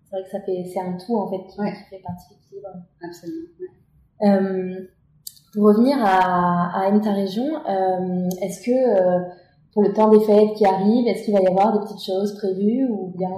[0.09, 1.57] C'est vrai que ça fait, c'est un tout en fait qui,
[1.89, 2.69] fait partie de l'équilibre.
[3.03, 3.49] Absolument.
[4.23, 4.87] Euh,
[5.53, 9.37] pour revenir à, à ta région, euh, est-ce que
[9.73, 12.37] pour le temps des fêtes qui arrivent, est-ce qu'il va y avoir des petites choses
[12.37, 13.29] prévues ou bien,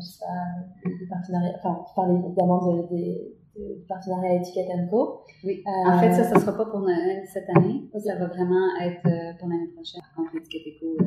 [0.00, 5.22] je sais pas, des partenariats, enfin, tu parlais évidemment de, de, partenariat étiquette Co.
[5.44, 5.62] Oui.
[5.86, 6.86] En fait, ça, ça sera pas pour
[7.32, 7.88] cette année.
[7.98, 10.02] Ça va vraiment être pour l'année prochaine.
[10.02, 10.98] Par contre, l'étiquette Eco,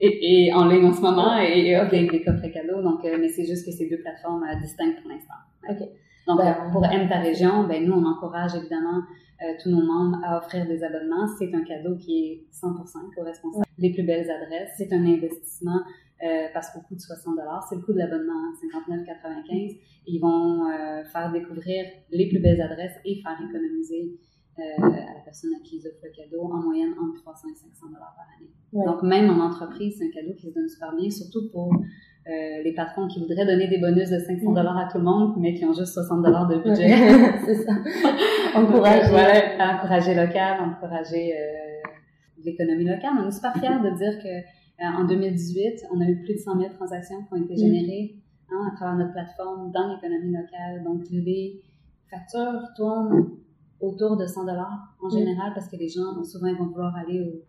[0.00, 2.82] et, et, en ligne en ce moment et, et offre des, des, coffrets cadeaux.
[2.82, 5.34] Donc, euh, mais c'est juste que c'est deux plateformes euh, distinctes pour l'instant.
[5.68, 5.90] Okay.
[6.26, 9.02] Donc, ben, euh, pour M ta région, ben nous on encourage évidemment
[9.62, 11.26] tous nos membres à offrir des abonnements.
[11.38, 13.64] C'est un cadeau qui est 100% co-responsable.
[13.78, 15.80] Les plus belles adresses, c'est un investissement
[16.52, 19.78] parce qu'au coût de 60 dollars, c'est le coût de l'abonnement, 59,95.
[20.06, 20.66] Ils vont
[21.10, 24.10] faire découvrir les plus belles adresses et faire économiser
[24.60, 27.54] euh, à la personne à qui ils offrent le cadeau, en moyenne entre 300 et
[27.54, 28.50] 500 dollars par année.
[28.84, 32.62] Donc, même en entreprise, c'est un cadeau qui se donne super bien, surtout pour euh,
[32.62, 35.54] les patrons qui voudraient donner des bonus de 500 dollars à tout le monde, mais
[35.54, 36.88] qui ont juste 60 dollars de budget.
[37.46, 37.72] c'est ça.
[38.54, 39.08] encourager.
[39.08, 41.88] voilà, encourager local, encourager euh,
[42.44, 43.12] l'économie locale.
[43.18, 46.58] On est super fiers de dire que en 2018, on a eu plus de 100
[46.58, 48.16] 000 transactions qui ont été générées
[48.50, 50.82] hein, à travers notre plateforme dans l'économie locale.
[50.84, 51.62] Donc, les
[52.10, 53.30] factures tournent
[53.80, 55.10] autour de 100 dollars en mm.
[55.10, 57.44] général parce que les gens souvent ils vont vouloir aller au,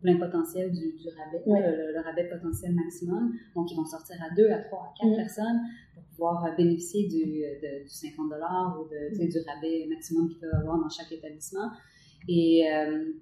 [0.00, 3.32] plein potentiel du, du rabais, le, rabais potentiel maximum.
[3.54, 5.16] Donc ils vont sortir à deux, à trois, à quatre mm.
[5.16, 5.60] personnes
[5.94, 9.28] pour pouvoir euh, bénéficier du, de, du 50 dollars ou de, mm.
[9.28, 11.70] du rabais maximum qu'ils peuvent avoir dans chaque établissement.
[12.28, 13.12] Et, euh,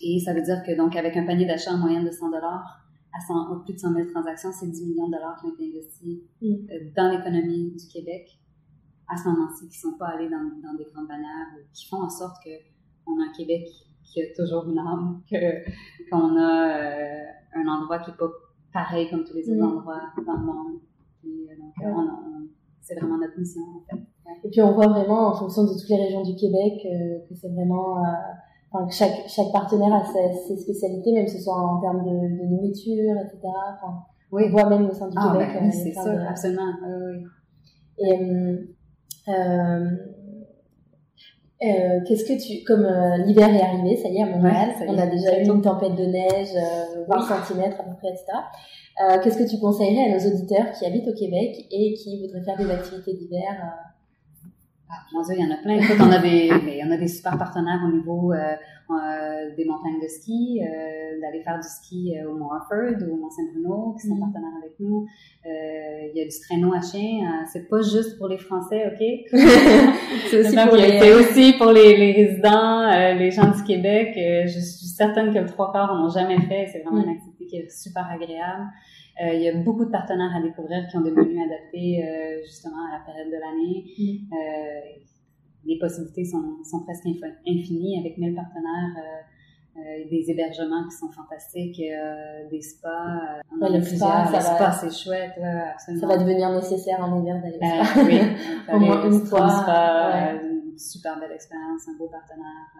[0.00, 2.80] et ça veut dire que donc avec un panier d'achat en moyenne de 100 dollars
[3.12, 5.70] à 100, plus de 100 000 transactions, c'est 10 millions de dollars qui ont été
[5.70, 8.38] investis euh, dans l'économie du Québec
[9.08, 12.02] à ce moment-ci, qui ne sont pas allés dans, dans, des grandes bannières, qui font
[12.02, 13.68] en sorte qu'on a un Québec
[14.04, 15.22] qui a toujours une âme,
[16.10, 18.30] qu'on a euh, un endroit qui n'est pas
[18.72, 19.76] pareil comme tous les autres mm.
[19.76, 20.80] endroits dans le monde.
[21.24, 22.46] Euh, donc, euh,
[22.80, 24.02] c'est vraiment notre mission, en fait.
[24.44, 26.80] Et puis, on voit vraiment, en fonction de toutes les régions du Québec,
[27.28, 28.02] que c'est vraiment...
[28.70, 32.42] Enfin, que chaque, chaque partenaire a ses, spécialités, même que ce soit en termes de,
[32.42, 33.38] de nourriture, etc.
[33.44, 34.44] Enfin, oui.
[34.48, 35.48] On voit même au sein du ah, Québec.
[35.54, 36.72] Ben, oui, c'est sûr, absolument.
[36.82, 37.24] oui.
[37.98, 38.74] Et,
[39.28, 39.90] euh,
[41.62, 44.98] euh, qu'est-ce que tu, comme euh, l'hiver est arrivé, ça y est à Montréal, on
[44.98, 46.54] a déjà eu une tempête de neige,
[47.08, 48.26] 20 cm à peu près, etc.
[49.22, 52.58] qu'est-ce que tu conseillerais à nos auditeurs qui habitent au Québec et qui voudraient faire
[52.58, 53.74] des activités d'hiver
[55.32, 55.76] il y en a plein.
[55.76, 56.50] Écoute, on a des,
[56.86, 58.36] on a des super partenaires au niveau euh,
[58.90, 63.16] euh, des montagnes de ski, euh, d'aller faire du ski au Mont Harford ou au
[63.16, 64.20] Mont Saint-Bruno, qui sont mm.
[64.20, 65.06] partenaires avec nous.
[65.44, 67.44] il y a du traîneau à chien.
[67.52, 69.30] c'est pas juste pour les Français, OK?
[70.30, 71.12] c'est aussi, pour les...
[71.12, 74.12] aussi pour les, les résidents, les gens du Québec.
[74.16, 76.68] je suis certaine que le trois quarts n'ont jamais fait.
[76.72, 77.04] C'est vraiment mm.
[77.04, 78.68] une activité qui est super agréable.
[79.22, 82.42] Euh, il y a beaucoup de partenaires à découvrir qui ont des menus adaptés euh,
[82.44, 83.84] justement à la période de l'année.
[83.96, 84.34] Mm.
[84.34, 85.02] Euh,
[85.66, 88.96] les possibilités sont, sont presque infinies avec 1000 partenaires.
[89.76, 91.82] Euh, des hébergements qui sont fantastiques,
[92.48, 93.40] des spas.
[93.60, 96.00] Ouais, le spa, les spas, c'est chouette, absolument.
[96.00, 98.00] Ça va devenir nécessaire en hiver d'aller au spa.
[98.04, 98.20] oui,
[98.72, 99.48] au moins une fois.
[99.48, 102.70] Spa, une super belle expérience, un beau partenaire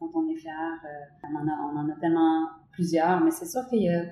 [0.00, 0.80] dont on est fier.
[1.22, 4.02] on, en a, on en a tellement plusieurs, mais c'est sûr qu'il y a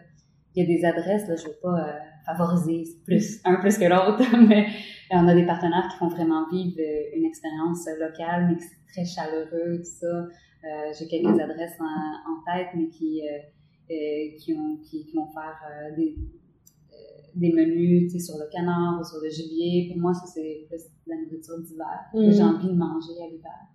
[0.55, 1.93] il y a des adresses, là, je veux pas euh,
[2.27, 4.67] favoriser plus un plus que l'autre, mais
[5.11, 8.57] on a des partenaires qui font vraiment vivre euh, une expérience locale, mais
[8.93, 10.07] très chaleureux, tout ça.
[10.07, 13.23] Euh, j'ai quelques adresses en, en, tête, mais qui
[14.39, 15.59] qui, ont, qui, vont faire
[15.97, 16.15] des,
[17.35, 19.89] des menus sur le canard ou sur le gibier.
[19.91, 22.55] Pour moi, ça, c'est plus de la nourriture d'hiver que j'ai mm.
[22.55, 23.67] envie de manger à l'hiver.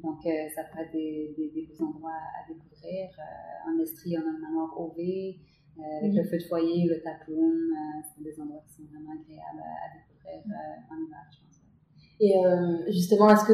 [0.00, 0.20] Donc,
[0.54, 3.08] ça peut être des, des, des beaux endroits à découvrir.
[3.66, 4.94] en Estrie, on a le manoir OV.
[5.78, 9.12] Euh, avec le feu de foyer, le taproom, euh, c'est des endroits qui sont vraiment
[9.14, 11.60] agréables à, découvrir euh, en hiver, je pense.
[12.20, 12.34] Et
[12.92, 13.52] justement, est-ce que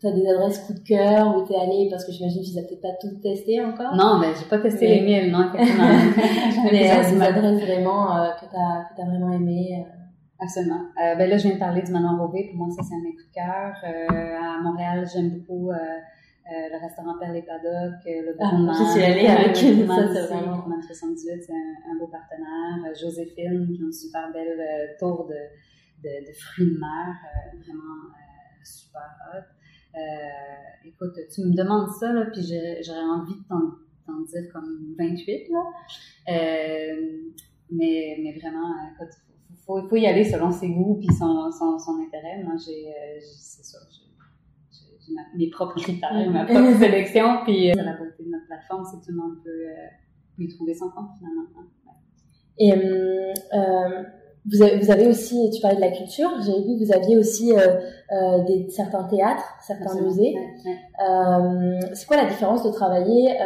[0.00, 2.48] tu as des adresses coup de cœur où tu es allé Parce que j'imagine que
[2.48, 3.94] tu n'as peut-être pas tout testé encore.
[3.94, 5.84] Non, mais j'ai pas testé les miels, non, effectivement.
[6.64, 6.88] mais des
[7.20, 8.06] adresses vraiment
[8.40, 9.84] que tu as, as, vraiment aimé
[10.40, 10.80] Absolument.
[10.96, 12.44] ben là, je viens de parler du Manoir Robé.
[12.44, 13.74] Pour moi, ça, c'est un coups de cœur.
[14.42, 15.76] à Montréal, j'aime beaucoup euh,
[16.48, 18.72] le restaurant Père les Paddocks, euh, le Gourmand.
[18.72, 20.64] Ah, je suis allée avec ça c'est vraiment...
[20.80, 22.86] 78, c'est un, beau partenaire.
[22.86, 25.34] Euh, Joséphine, qui a une super belle tour de,
[26.04, 27.16] de, de, fruits de mer,
[27.54, 28.14] vraiment
[28.62, 29.44] super hot.
[30.84, 35.62] écoute, tu me demandes ça, là, puis j'aurais envie de t'en dire comme 28, là.
[37.72, 39.14] mais, mais vraiment, écoute,
[39.64, 42.44] faut, faut, faut y aller selon ses goûts puis son, son, son intérêt.
[42.44, 43.80] Moi, j'ai, c'est sûr,
[45.36, 47.38] mes propres critères, ma propre sélection.
[47.44, 49.86] Puis euh, la beauté de notre plateforme, c'est que tout le monde peut, euh,
[50.38, 51.44] y trouver son compte finalement.
[52.58, 54.02] Et euh, euh,
[54.46, 57.18] vous, avez, vous avez aussi, tu parlais de la culture, j'ai vu que vous aviez
[57.18, 60.34] aussi euh, des, certains théâtres, certains musées.
[61.92, 63.36] c'est quoi la différence de travailler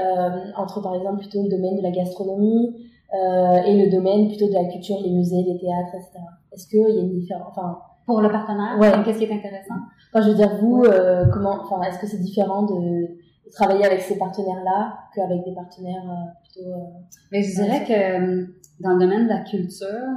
[0.57, 4.65] entre par exemple plutôt le domaine de la gastronomie et le domaine plutôt de la
[4.67, 6.25] culture, les musées, les théâtres, etc.
[6.53, 7.79] Est-ce qu'il y a une différence enfin,
[8.11, 8.91] Pour le partenaire, ouais.
[9.05, 9.77] qu'est-ce qui est intéressant?
[10.13, 13.07] Enfin, je veux dire, vous, euh, comment, enfin, est-ce que c'est différent de,
[13.53, 16.71] travailler avec ces partenaires-là qu'avec des partenaires euh, plutôt.
[16.71, 20.09] Euh, Mais je dirais que dans le domaine de la culture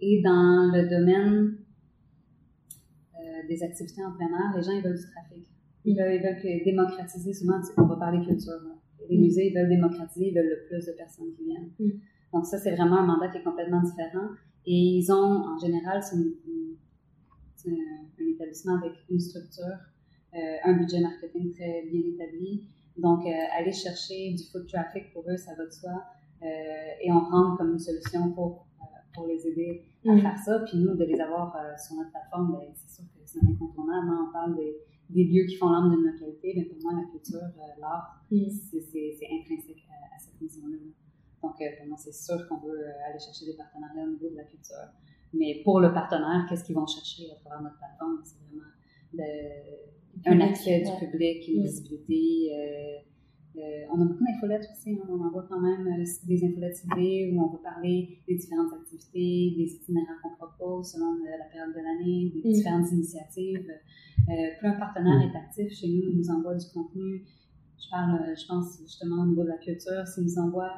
[0.00, 1.56] et dans le domaine
[3.48, 5.48] des activités en plein air, les gens ils veulent du trafic.
[5.86, 7.32] Ils veulent, ils veulent démocratiser.
[7.32, 8.52] Souvent, on va parler culture.
[9.08, 9.20] Les mm.
[9.22, 11.70] musées ils veulent démocratiser, ils veulent le plus de personnes qui viennent.
[11.80, 11.98] Mm.
[12.34, 14.28] Donc ça, c'est vraiment un mandat qui est complètement différent.
[14.66, 16.34] Et ils ont, en général, c'est une
[17.70, 19.78] un, établissement avec une structure,
[20.34, 22.68] euh, un budget marketing très bien établi.
[22.96, 26.04] Donc, euh, aller chercher du foot traffic pour eux, ça va de soi.
[26.42, 26.46] Euh,
[27.00, 28.66] et on prend comme une solution pour,
[29.14, 30.20] pour les aider à mm.
[30.20, 30.60] faire ça.
[30.60, 34.08] Puis nous, de les avoir sur notre plateforme, ben, c'est sûr que c'est un incontournable.
[34.08, 34.26] Hein.
[34.28, 34.76] On parle des,
[35.10, 37.40] des lieux qui font l'âme de notre localité, mais pour moi, la culture,
[37.78, 38.48] l'art, mm.
[38.70, 40.76] c'est intrinsèque à, cette vision-là.
[41.42, 44.44] Donc, pour moi, c'est sûr qu'on veut aller chercher des partenariats au niveau de la
[44.44, 44.88] culture.
[45.34, 48.20] Mais pour le partenaire, qu'est-ce qu'ils vont chercher à travers notre plateforme?
[48.22, 48.62] C'est vraiment
[50.26, 51.64] un accès du public, une mm.
[51.64, 52.50] visibilité.
[52.52, 52.98] Euh,
[53.56, 54.92] euh, on a beaucoup d'infolettes aussi.
[54.92, 55.06] Hein.
[55.08, 59.54] On envoie quand même euh, des infolettes idées où on va parler des différentes activités,
[59.56, 62.52] des itinéraires qu'on propose selon la période de l'année, des mm.
[62.52, 63.66] différentes initiatives.
[64.26, 65.30] plus un partenaire mm.
[65.30, 67.24] est actif chez nous, il nous envoie du contenu.
[67.78, 70.72] Je parle, je pense justement au niveau de la culture, s'il nous envoie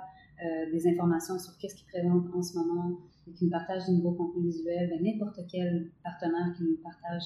[0.73, 4.13] des informations sur qu'est-ce qu'il présente en ce moment, et qui nous partagent du nouveau
[4.13, 7.23] contenu visuel, ben, n'importe quel partenaire qui nous partage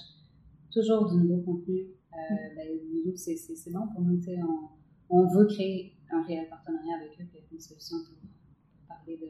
[0.71, 2.57] toujours du nouveau contenu, euh, mm.
[2.57, 4.21] ben, c'est bon pour nous.
[4.29, 4.69] On,
[5.11, 8.17] on veut créer un réel partenariat avec eux et une solution pour,
[8.89, 9.27] parler de,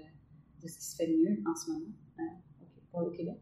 [0.62, 1.86] de, ce qui se fait mieux en ce moment
[2.20, 2.22] euh,
[2.90, 3.38] pour le Québec.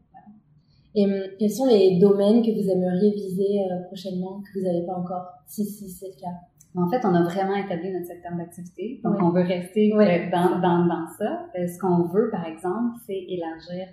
[0.95, 4.85] Et hum, quels sont les domaines que vous aimeriez viser euh, prochainement que vous n'avez
[4.85, 6.39] pas encore, si, si c'est le cas?
[6.75, 9.01] En fait, on a vraiment établi notre secteur d'activité.
[9.03, 11.47] Donc, on veut rester euh, dans, dans, dans, ça.
[11.57, 13.87] Euh, ce qu'on veut, par exemple, c'est élargir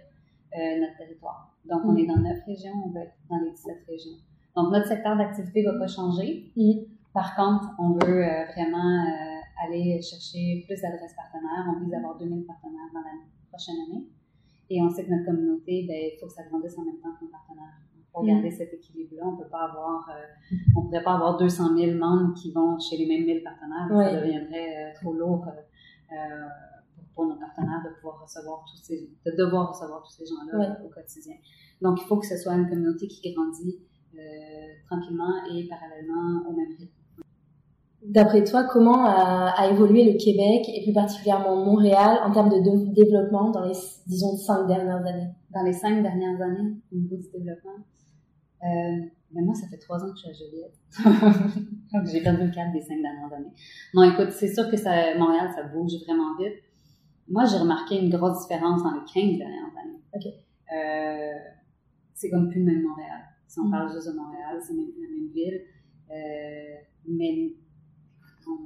[0.56, 1.54] euh, notre territoire.
[1.64, 4.18] Donc, on est dans neuf régions, on veut être dans les 17 régions.
[4.54, 6.52] Donc, notre secteur d'activité ne va pas changer.
[7.14, 8.22] Par contre, on veut
[8.54, 9.04] vraiment
[9.64, 11.72] aller chercher plus d'adresses partenaires.
[11.74, 13.16] On vise avoir 2000 partenaires dans la
[13.50, 14.04] prochaine année.
[14.68, 17.14] Et on sait que notre communauté, ben, il faut que ça grandisse en même temps
[17.18, 17.78] que nos partenaires.
[18.14, 19.24] Pour garder cet équilibre-là.
[19.26, 20.46] On peut pas avoir, euh,
[20.76, 23.88] on pourrait pas avoir 200 000 membres qui vont chez les mêmes 1000 partenaires.
[23.90, 26.14] Ça deviendrait euh, trop lourd euh,
[27.14, 30.88] pour, nos partenaires de pouvoir recevoir tous ces, de devoir recevoir tous ces gens-là au
[30.88, 31.34] quotidien.
[31.82, 33.80] Donc, il faut que ce soit une communauté qui grandit
[34.88, 36.92] tranquillement et parallèlement au même rythme.
[38.04, 43.50] D'après toi, comment a, évolué le Québec et plus particulièrement Montréal en termes de, développement
[43.50, 43.74] dans les,
[44.06, 45.30] disons, cinq dernières années?
[45.52, 47.93] Dans les cinq dernières années, au niveau du développement euh,
[48.64, 50.78] Mais moi, ça fait trois ans que je suis à Joliette.
[52.12, 53.52] J'ai perdu le cadre des cinq dernières années.
[53.92, 56.62] Non, écoute, c'est sûr que ça, Montréal, ça bouge vraiment vite.
[57.28, 60.02] Moi, j'ai remarqué une grosse différence dans les 15 dernières années.
[60.14, 60.26] OK.
[60.26, 61.38] Euh,
[62.12, 63.20] c'est comme plus le même Montréal.
[63.46, 63.70] Si on mm.
[63.70, 65.62] parle juste de Montréal, c'est même plus la même ville.
[66.10, 66.74] Euh,
[67.08, 67.52] mais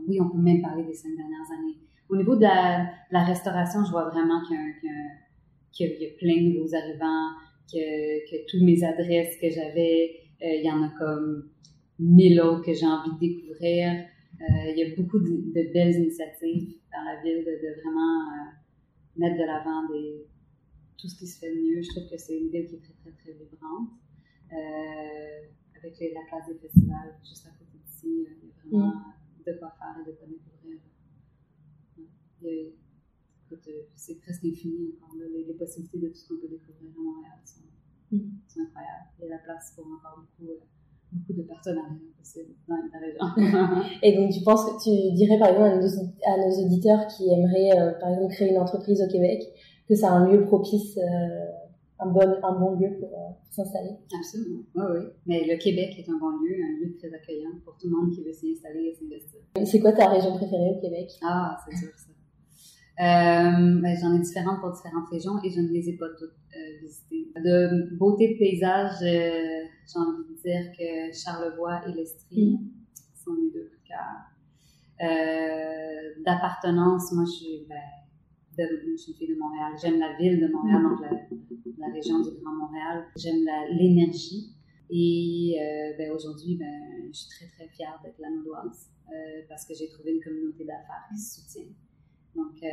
[0.09, 1.79] oui, on peut même parler des cinq dernières années.
[2.09, 4.57] Au niveau de la, restauration, je vois vraiment qu'il
[5.87, 7.31] y, a plein de nouveaux arrivants,
[7.71, 11.51] que, que toutes mes adresses que j'avais, euh, il y en a comme
[11.99, 14.07] mille autres que j'ai envie de découvrir.
[14.41, 18.51] Euh, il y a beaucoup de, belles initiatives dans la ville de, vraiment euh,
[19.17, 19.87] mettre de l'avant
[20.97, 21.83] tout ce qui se fait de mieux.
[21.83, 23.91] Je trouve que c'est une ville qui est très, très, très vibrante.
[24.51, 28.95] avec la place des festivals juste à côté d'ici, il y a vraiment...
[28.95, 30.79] Mm de quoi faire et de quoi découvrir.
[33.97, 35.17] C'est presque infini encore.
[35.19, 37.61] Les, les, possibilités de tout ce qu'on peut découvrir à Montréal sont,
[38.13, 38.63] mm.
[38.63, 39.09] incroyables.
[39.19, 40.61] Il y a la place pour encore beaucoup, euh,
[41.13, 43.83] beaucoup de partenariats possibles dans la région.
[44.03, 45.79] et donc, tu penses que tu dirais par exemple
[46.27, 49.43] à nos, auditeurs qui aimeraient, euh, par exemple, créer une entreprise au Québec,
[49.89, 51.47] que c'est un lieu propice euh,
[52.01, 53.97] un bon, un bon lieu pour, euh, s'installer?
[54.17, 55.01] Absolument, oui, oui.
[55.27, 58.15] Mais le Québec est un bon lieu, un lieu très accueillant pour tout le monde
[58.15, 59.41] qui veut s'y installer et s'investir.
[59.65, 61.11] C'est quoi ta région préférée au Québec?
[61.23, 61.89] Ah, c'est sûr.
[61.89, 62.08] Euh,
[62.99, 67.29] j'en ai différentes pour différentes régions et je ne les ai pas toutes euh, visitées.
[67.37, 72.71] De beauté de paysage, euh, j'ai envie de dire que Charlevoix et l'Estrie mm.
[73.15, 74.17] sont mes deux coups de cœur.
[76.25, 77.77] D'appartenance, moi je suis ben,
[78.59, 79.73] je suis une fille de Montréal.
[79.81, 81.11] J'aime la ville de Montréal, donc la,
[81.87, 83.07] la région du Grand Montréal.
[83.17, 84.59] J'aime l'énergie.
[84.91, 89.67] Et euh, ben, aujourd'hui, ben, je suis très, très fière d'être la Naudoise euh, parce
[89.67, 91.71] que j'ai trouvé une communauté d'affaires qui se soutient.
[92.39, 92.69] Donc, euh,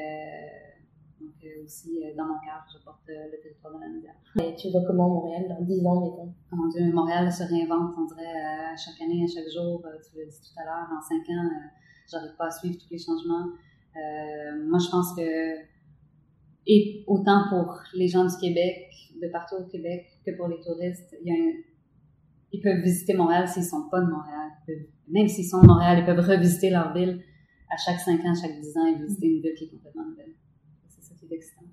[1.20, 4.16] donc aussi, dans mon cœur, je porte le territoire de la Naudière.
[4.40, 6.34] Et tu vois comment Montréal dans 10 ans, mettons?
[6.52, 9.82] Oh mon Dieu, Montréal se réinvente, on dirait, à chaque année, à chaque jour.
[9.82, 11.50] tu l'as dit tout à l'heure, en 5 ans,
[12.12, 13.48] j'arrive pas à suivre tous les changements.
[14.70, 15.76] moi, je pense que
[16.68, 18.90] et autant pour les gens du Québec,
[19.22, 21.54] de partout au Québec, que pour les touristes, il y a
[22.56, 24.52] ils peuvent visiter Montréal s'ils sont pas de Montréal.
[25.10, 27.22] Même s'ils sont de Montréal, ils peuvent revisiter leur ville
[27.76, 30.34] à chaque 5 ans, chaque 10 ans et visiter une ville qui est complètement nouvelle.
[30.88, 31.66] C'est ça qui est excitant.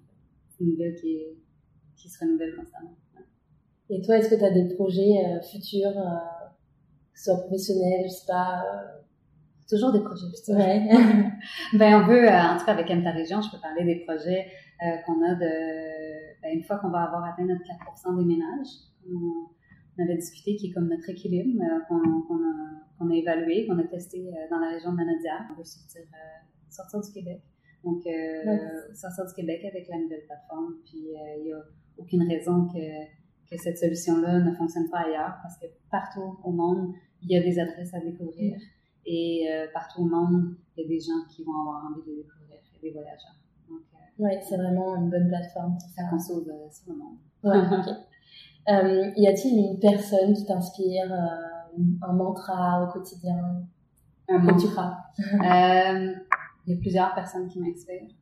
[0.61, 1.36] Une ville qui, est,
[1.96, 2.96] qui se renouvelle constamment.
[3.90, 6.48] Et toi, est-ce que tu as des projets euh, futurs, euh,
[7.12, 9.00] que ce soit professionnels, je sais pas, euh,
[9.68, 10.57] toujours des projets futurs.
[10.57, 10.88] Ouais.
[11.78, 14.46] ben, on veut, en tout cas avec MTA Région, je peux parler des projets
[15.07, 18.66] qu'on a de, ben, une fois qu'on va avoir atteint notre 4 des ménages,
[19.09, 19.46] on,
[19.99, 24.49] avait discuté qui est comme notre équilibre euh, qu'on a, évalué, qu'on a testé euh,
[24.51, 25.47] dans la région de Manadière.
[25.53, 26.03] On veut sortir,
[26.70, 27.43] sortir du Québec.
[27.84, 28.03] Donc,
[28.95, 30.76] sortir du Québec avec la nouvelle plateforme.
[30.84, 31.61] Puis, il n'y a
[31.99, 33.05] aucune raison que,
[33.51, 37.43] que cette solution-là ne fonctionne pas ailleurs parce que partout au monde, il y a
[37.43, 38.57] des adresses à découvrir.
[39.05, 42.61] Et partout au monde, il y a des gens qui vont avoir envie de découvrir,
[42.80, 43.36] des voyageurs.
[44.18, 46.05] Oui, c'est vraiment une bonne plateforme ça.
[46.09, 47.18] qu'on sauve sur le monde.
[47.43, 47.93] Ouais,
[48.68, 53.66] euh, y a-t-il une personne qui t'inspire, euh, un mantra au quotidien?
[54.28, 54.98] Un mantra.
[55.18, 56.14] euh,
[56.66, 58.14] il y a plusieurs personnes qui m'inspirent.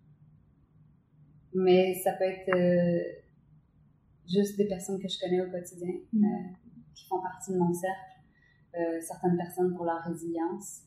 [1.54, 3.02] Mais ça peut être euh,
[4.26, 6.26] juste des personnes que je connais au quotidien, mm.
[6.94, 9.02] qui font partie de mon cercle.
[9.02, 10.82] certaines personnes pour leur résilience.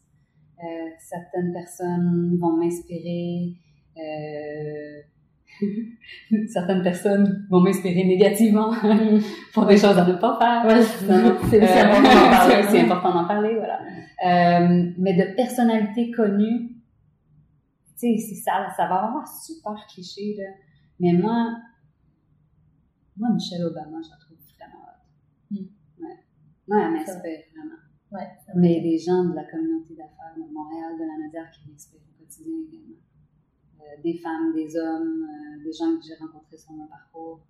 [0.98, 3.56] certaines personnes vont m'inspirer
[6.48, 8.74] certaines personnes vont m'inspirer négativement
[9.54, 10.86] pour des choses à ne pas faire.
[11.50, 13.56] c'est euh, important d'en parler.
[13.56, 13.80] Voilà.
[14.26, 16.70] Euh, mais de personnalités connues,
[18.00, 20.46] tu sais, c'est ça, ça va avoir super cliché, là.
[21.00, 21.58] Mais moi,
[23.18, 25.52] moi, Michelle Obama, je la trouve vraiment hot.
[25.52, 26.04] Mm.
[26.04, 26.20] Ouais.
[26.68, 27.84] Moi, elle m'inspire vraiment.
[28.12, 32.00] Ouais, mais des gens de la communauté d'affaires de Montréal, de la Nadière, qui m'inspirent
[32.00, 33.03] au quotidien également.
[33.84, 37.42] Euh, des femmes, des hommes, euh, des gens que j'ai rencontrés sur mon parcours,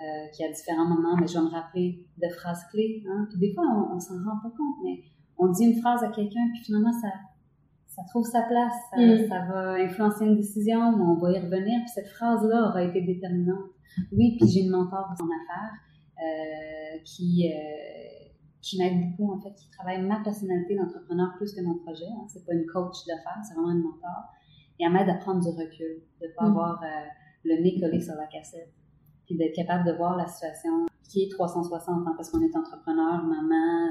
[0.00, 3.02] euh, qui à différents moments, mais je vais me rappeler de phrases clés.
[3.08, 3.26] Hein.
[3.30, 5.02] Puis des fois, on, on s'en rend pas compte, mais
[5.38, 7.08] on dit une phrase à quelqu'un, puis finalement, ça,
[7.86, 9.28] ça trouve sa place, ça, mm.
[9.28, 13.70] ça, va influencer une décision, on va y revenir, puis cette phrase-là aura été déterminante.
[14.12, 15.74] Oui, puis j'ai une mentor en affaires,
[17.04, 17.50] qui
[18.62, 22.04] qui m'aide beaucoup, en fait, qui travaille ma personnalité d'entrepreneur plus que mon projet.
[22.06, 22.26] Hein.
[22.28, 24.34] C'est pas une coach d'affaires, c'est vraiment une mentor.
[24.80, 26.48] Et elle m'aide à prendre du recul, de pas mm.
[26.48, 26.82] avoir
[27.44, 28.72] le nez collé sur la cassette,
[29.26, 33.22] puis d'être capable de voir la situation qui est 360, hein, parce qu'on est entrepreneur,
[33.24, 33.88] maman,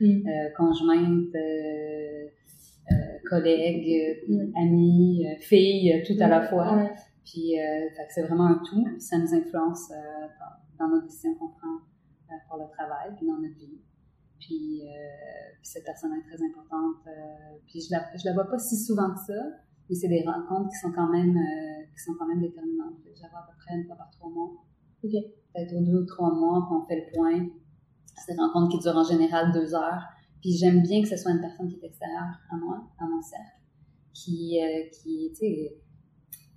[0.00, 0.28] euh, mm.
[0.28, 2.28] euh, conjointe, euh,
[3.28, 4.52] collègue, mm.
[4.56, 6.90] amie, fille, tout à la fois.
[7.24, 7.54] Puis
[8.08, 9.92] c'est vraiment un tout, puis ça nous influence
[10.78, 11.78] dans, nos décisions qu'on prend
[12.48, 13.80] pour le travail, puis dans notre vie.
[14.38, 14.82] Puis,
[15.62, 16.96] cette personne est très importante.
[17.66, 19.40] puis je la, je la vois pas si souvent que ça,
[19.90, 21.36] mais c'est des rencontres qui sont quand même,
[21.92, 22.94] qui sont quand même déterminantes.
[23.22, 24.50] À peu près une fois par trois mois.
[25.02, 27.48] Peut-être aux deux ou trois mois, puis on fait le point.
[28.16, 30.04] C'est des rencontres qui durent en général deux heures.
[30.40, 33.20] Puis j'aime bien que ce soit une personne qui est extérieure à moi, à mon
[33.20, 33.60] cercle,
[34.14, 35.76] qui, euh, qui tu sais,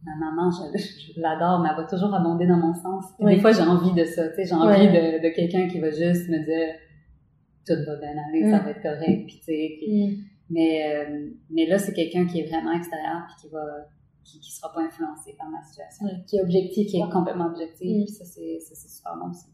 [0.05, 3.05] ma maman, je, l'adore, mais elle va toujours abonder dans mon sens.
[3.19, 5.89] Des fois, j'ai envie de ça, tu sais, j'ai envie de, de quelqu'un qui va
[5.89, 6.75] juste me dire
[7.65, 8.63] tout va bien aller, ça mm.
[8.63, 10.17] va être correct, puis tu sais.
[10.53, 13.63] Mais, euh, mais là, c'est quelqu'un qui est vraiment extérieur, puis qui va
[14.23, 16.07] qui ne sera pas influencé par ma situation.
[16.25, 16.87] qui est objectif.
[16.87, 18.03] Qui est complètement objectif.
[18.03, 18.07] Mm.
[18.07, 19.47] Ça, c'est super bon aussi.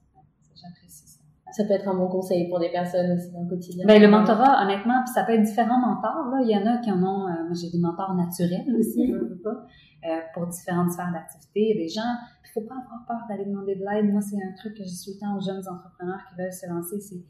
[0.56, 1.20] J'apprécie ça.
[1.52, 3.86] Ça peut être un bon conseil pour des personnes aussi dans le quotidien.
[3.88, 6.30] Ben, le mentorat, honnêtement, ça peut être différents mentors.
[6.30, 6.42] Là.
[6.44, 9.42] Il y en a qui en ont, euh, moi j'ai des mentors naturels aussi, mm.
[9.44, 9.66] pas,
[10.06, 11.74] euh, pour différentes sphères d'activité.
[11.74, 12.14] Des gens,
[12.46, 14.12] il faut pas avoir peur d'aller demander de l'aide.
[14.12, 16.68] Moi, c'est un truc que je tout le temps aux jeunes entrepreneurs qui veulent se
[16.68, 17.24] lancer, c'est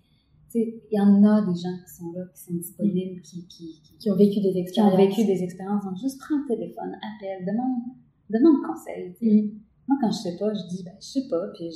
[0.56, 4.12] il y en a des gens qui sont là, qui sont disponibles, qui, qui, qui,
[4.12, 4.96] ont vécu des expériences.
[4.96, 5.84] Qui ont vécu des expériences.
[5.84, 7.82] Donc, juste prends le téléphone, appelle, demande,
[8.30, 9.16] demande conseil.
[9.22, 9.50] Mm.
[9.88, 11.70] Moi, quand je sais pas, je dis, ben, je sais pas, puis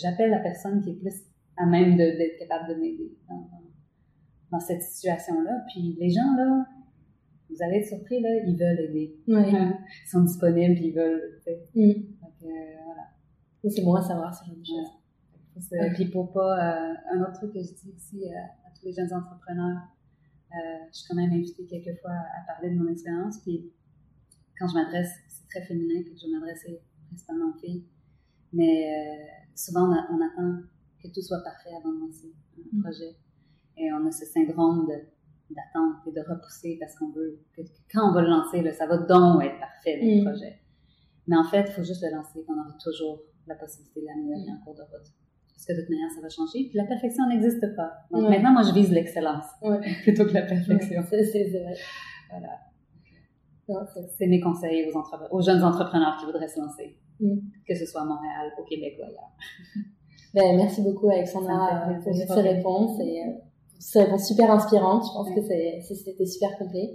[0.00, 1.14] j'appelle la personne qui est plus
[1.56, 3.48] à même d'être capable de m'aider dans,
[4.52, 5.64] dans, cette situation-là.
[5.68, 6.66] Puis les gens, là,
[7.50, 9.16] vous allez être surpris, là, ils veulent aider.
[9.26, 11.40] ils sont disponibles, puis ils veulent,
[11.74, 11.92] mm.
[12.20, 12.46] Donc, euh,
[12.84, 13.08] voilà.
[13.74, 14.98] C'est bon à savoir ce genre de choses.
[15.72, 18.36] Et puis pour pas, euh, un autre truc que je dis aussi euh,
[18.66, 19.82] à tous les jeunes entrepreneurs,
[20.52, 23.38] euh, je suis quand même invitée quelquefois à, parler de mon expérience.
[23.42, 23.72] Puis
[24.58, 26.66] quand je m'adresse, c'est très féminin que je m'adresse
[27.08, 27.84] principalement aux filles.
[28.52, 28.90] Mais
[29.54, 30.62] souvent, on, attend
[31.02, 32.82] que tout soit parfait avant de lancer un mm.
[32.82, 33.16] projet.
[33.76, 34.88] Et on a ce syndrome
[35.50, 37.60] d'attente et de repousser parce qu'on veut que,
[37.92, 40.24] quand on va le lancer, là, ça va donc être parfait, le mm.
[40.24, 40.60] projet.
[41.26, 44.50] Mais en fait, il faut juste le lancer, qu'on aura toujours la possibilité de l'améliorer
[44.50, 45.12] en cours de route
[45.58, 46.68] parce que de toute manière, ça va changer.
[46.68, 47.90] Puis la perfection n'existe pas.
[48.12, 49.44] Donc maintenant, moi, je vise l'excellence
[50.04, 51.02] plutôt que la perfection.
[51.10, 51.74] c'est vrai.
[52.30, 53.88] Voilà.
[54.16, 57.38] C'est mes conseils aux, aux, jeunes entrepreneurs qui voudraient se lancer, mm.
[57.66, 59.32] que ce soit à Montréal, au Québec ou ailleurs.
[60.34, 63.32] Ben, merci beaucoup, Alexandra, pour ces réponses et euh,
[63.78, 65.04] ces réponses super inspirantes.
[65.06, 65.40] Je pense que
[65.94, 66.90] c'était super complet.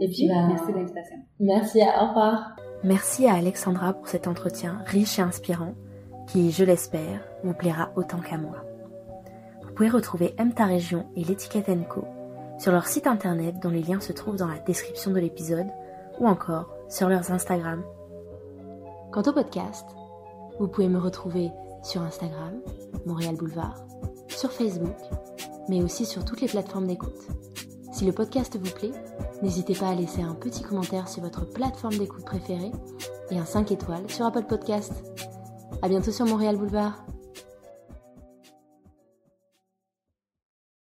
[0.00, 1.16] Et puis, ben, merci de l'invitation.
[1.38, 2.56] Merci, au revoir.
[2.82, 5.74] Merci à Alexandra pour cet entretien riche et inspirant
[6.26, 8.64] qui, je l'espère, vous plaira autant qu'à moi.
[9.62, 12.04] Vous pouvez retrouver ta région et l'étiquette Co
[12.58, 15.66] sur leur site internet dont les liens se trouvent dans la description de l'épisode
[16.18, 17.82] ou encore sur leurs Instagram.
[19.12, 19.86] Quant au podcast,
[20.58, 21.50] vous pouvez me retrouver
[21.82, 22.54] sur Instagram,
[23.04, 23.84] Montréal Boulevard,
[24.28, 24.96] sur Facebook,
[25.68, 27.28] mais aussi sur toutes les plateformes d'écoute.
[27.92, 28.92] Si le podcast vous plaît,
[29.42, 32.72] n'hésitez pas à laisser un petit commentaire sur votre plateforme d'écoute préférée
[33.30, 34.92] et un 5 étoiles sur Apple Podcast.
[35.82, 37.06] À bientôt sur Montréal Boulevard.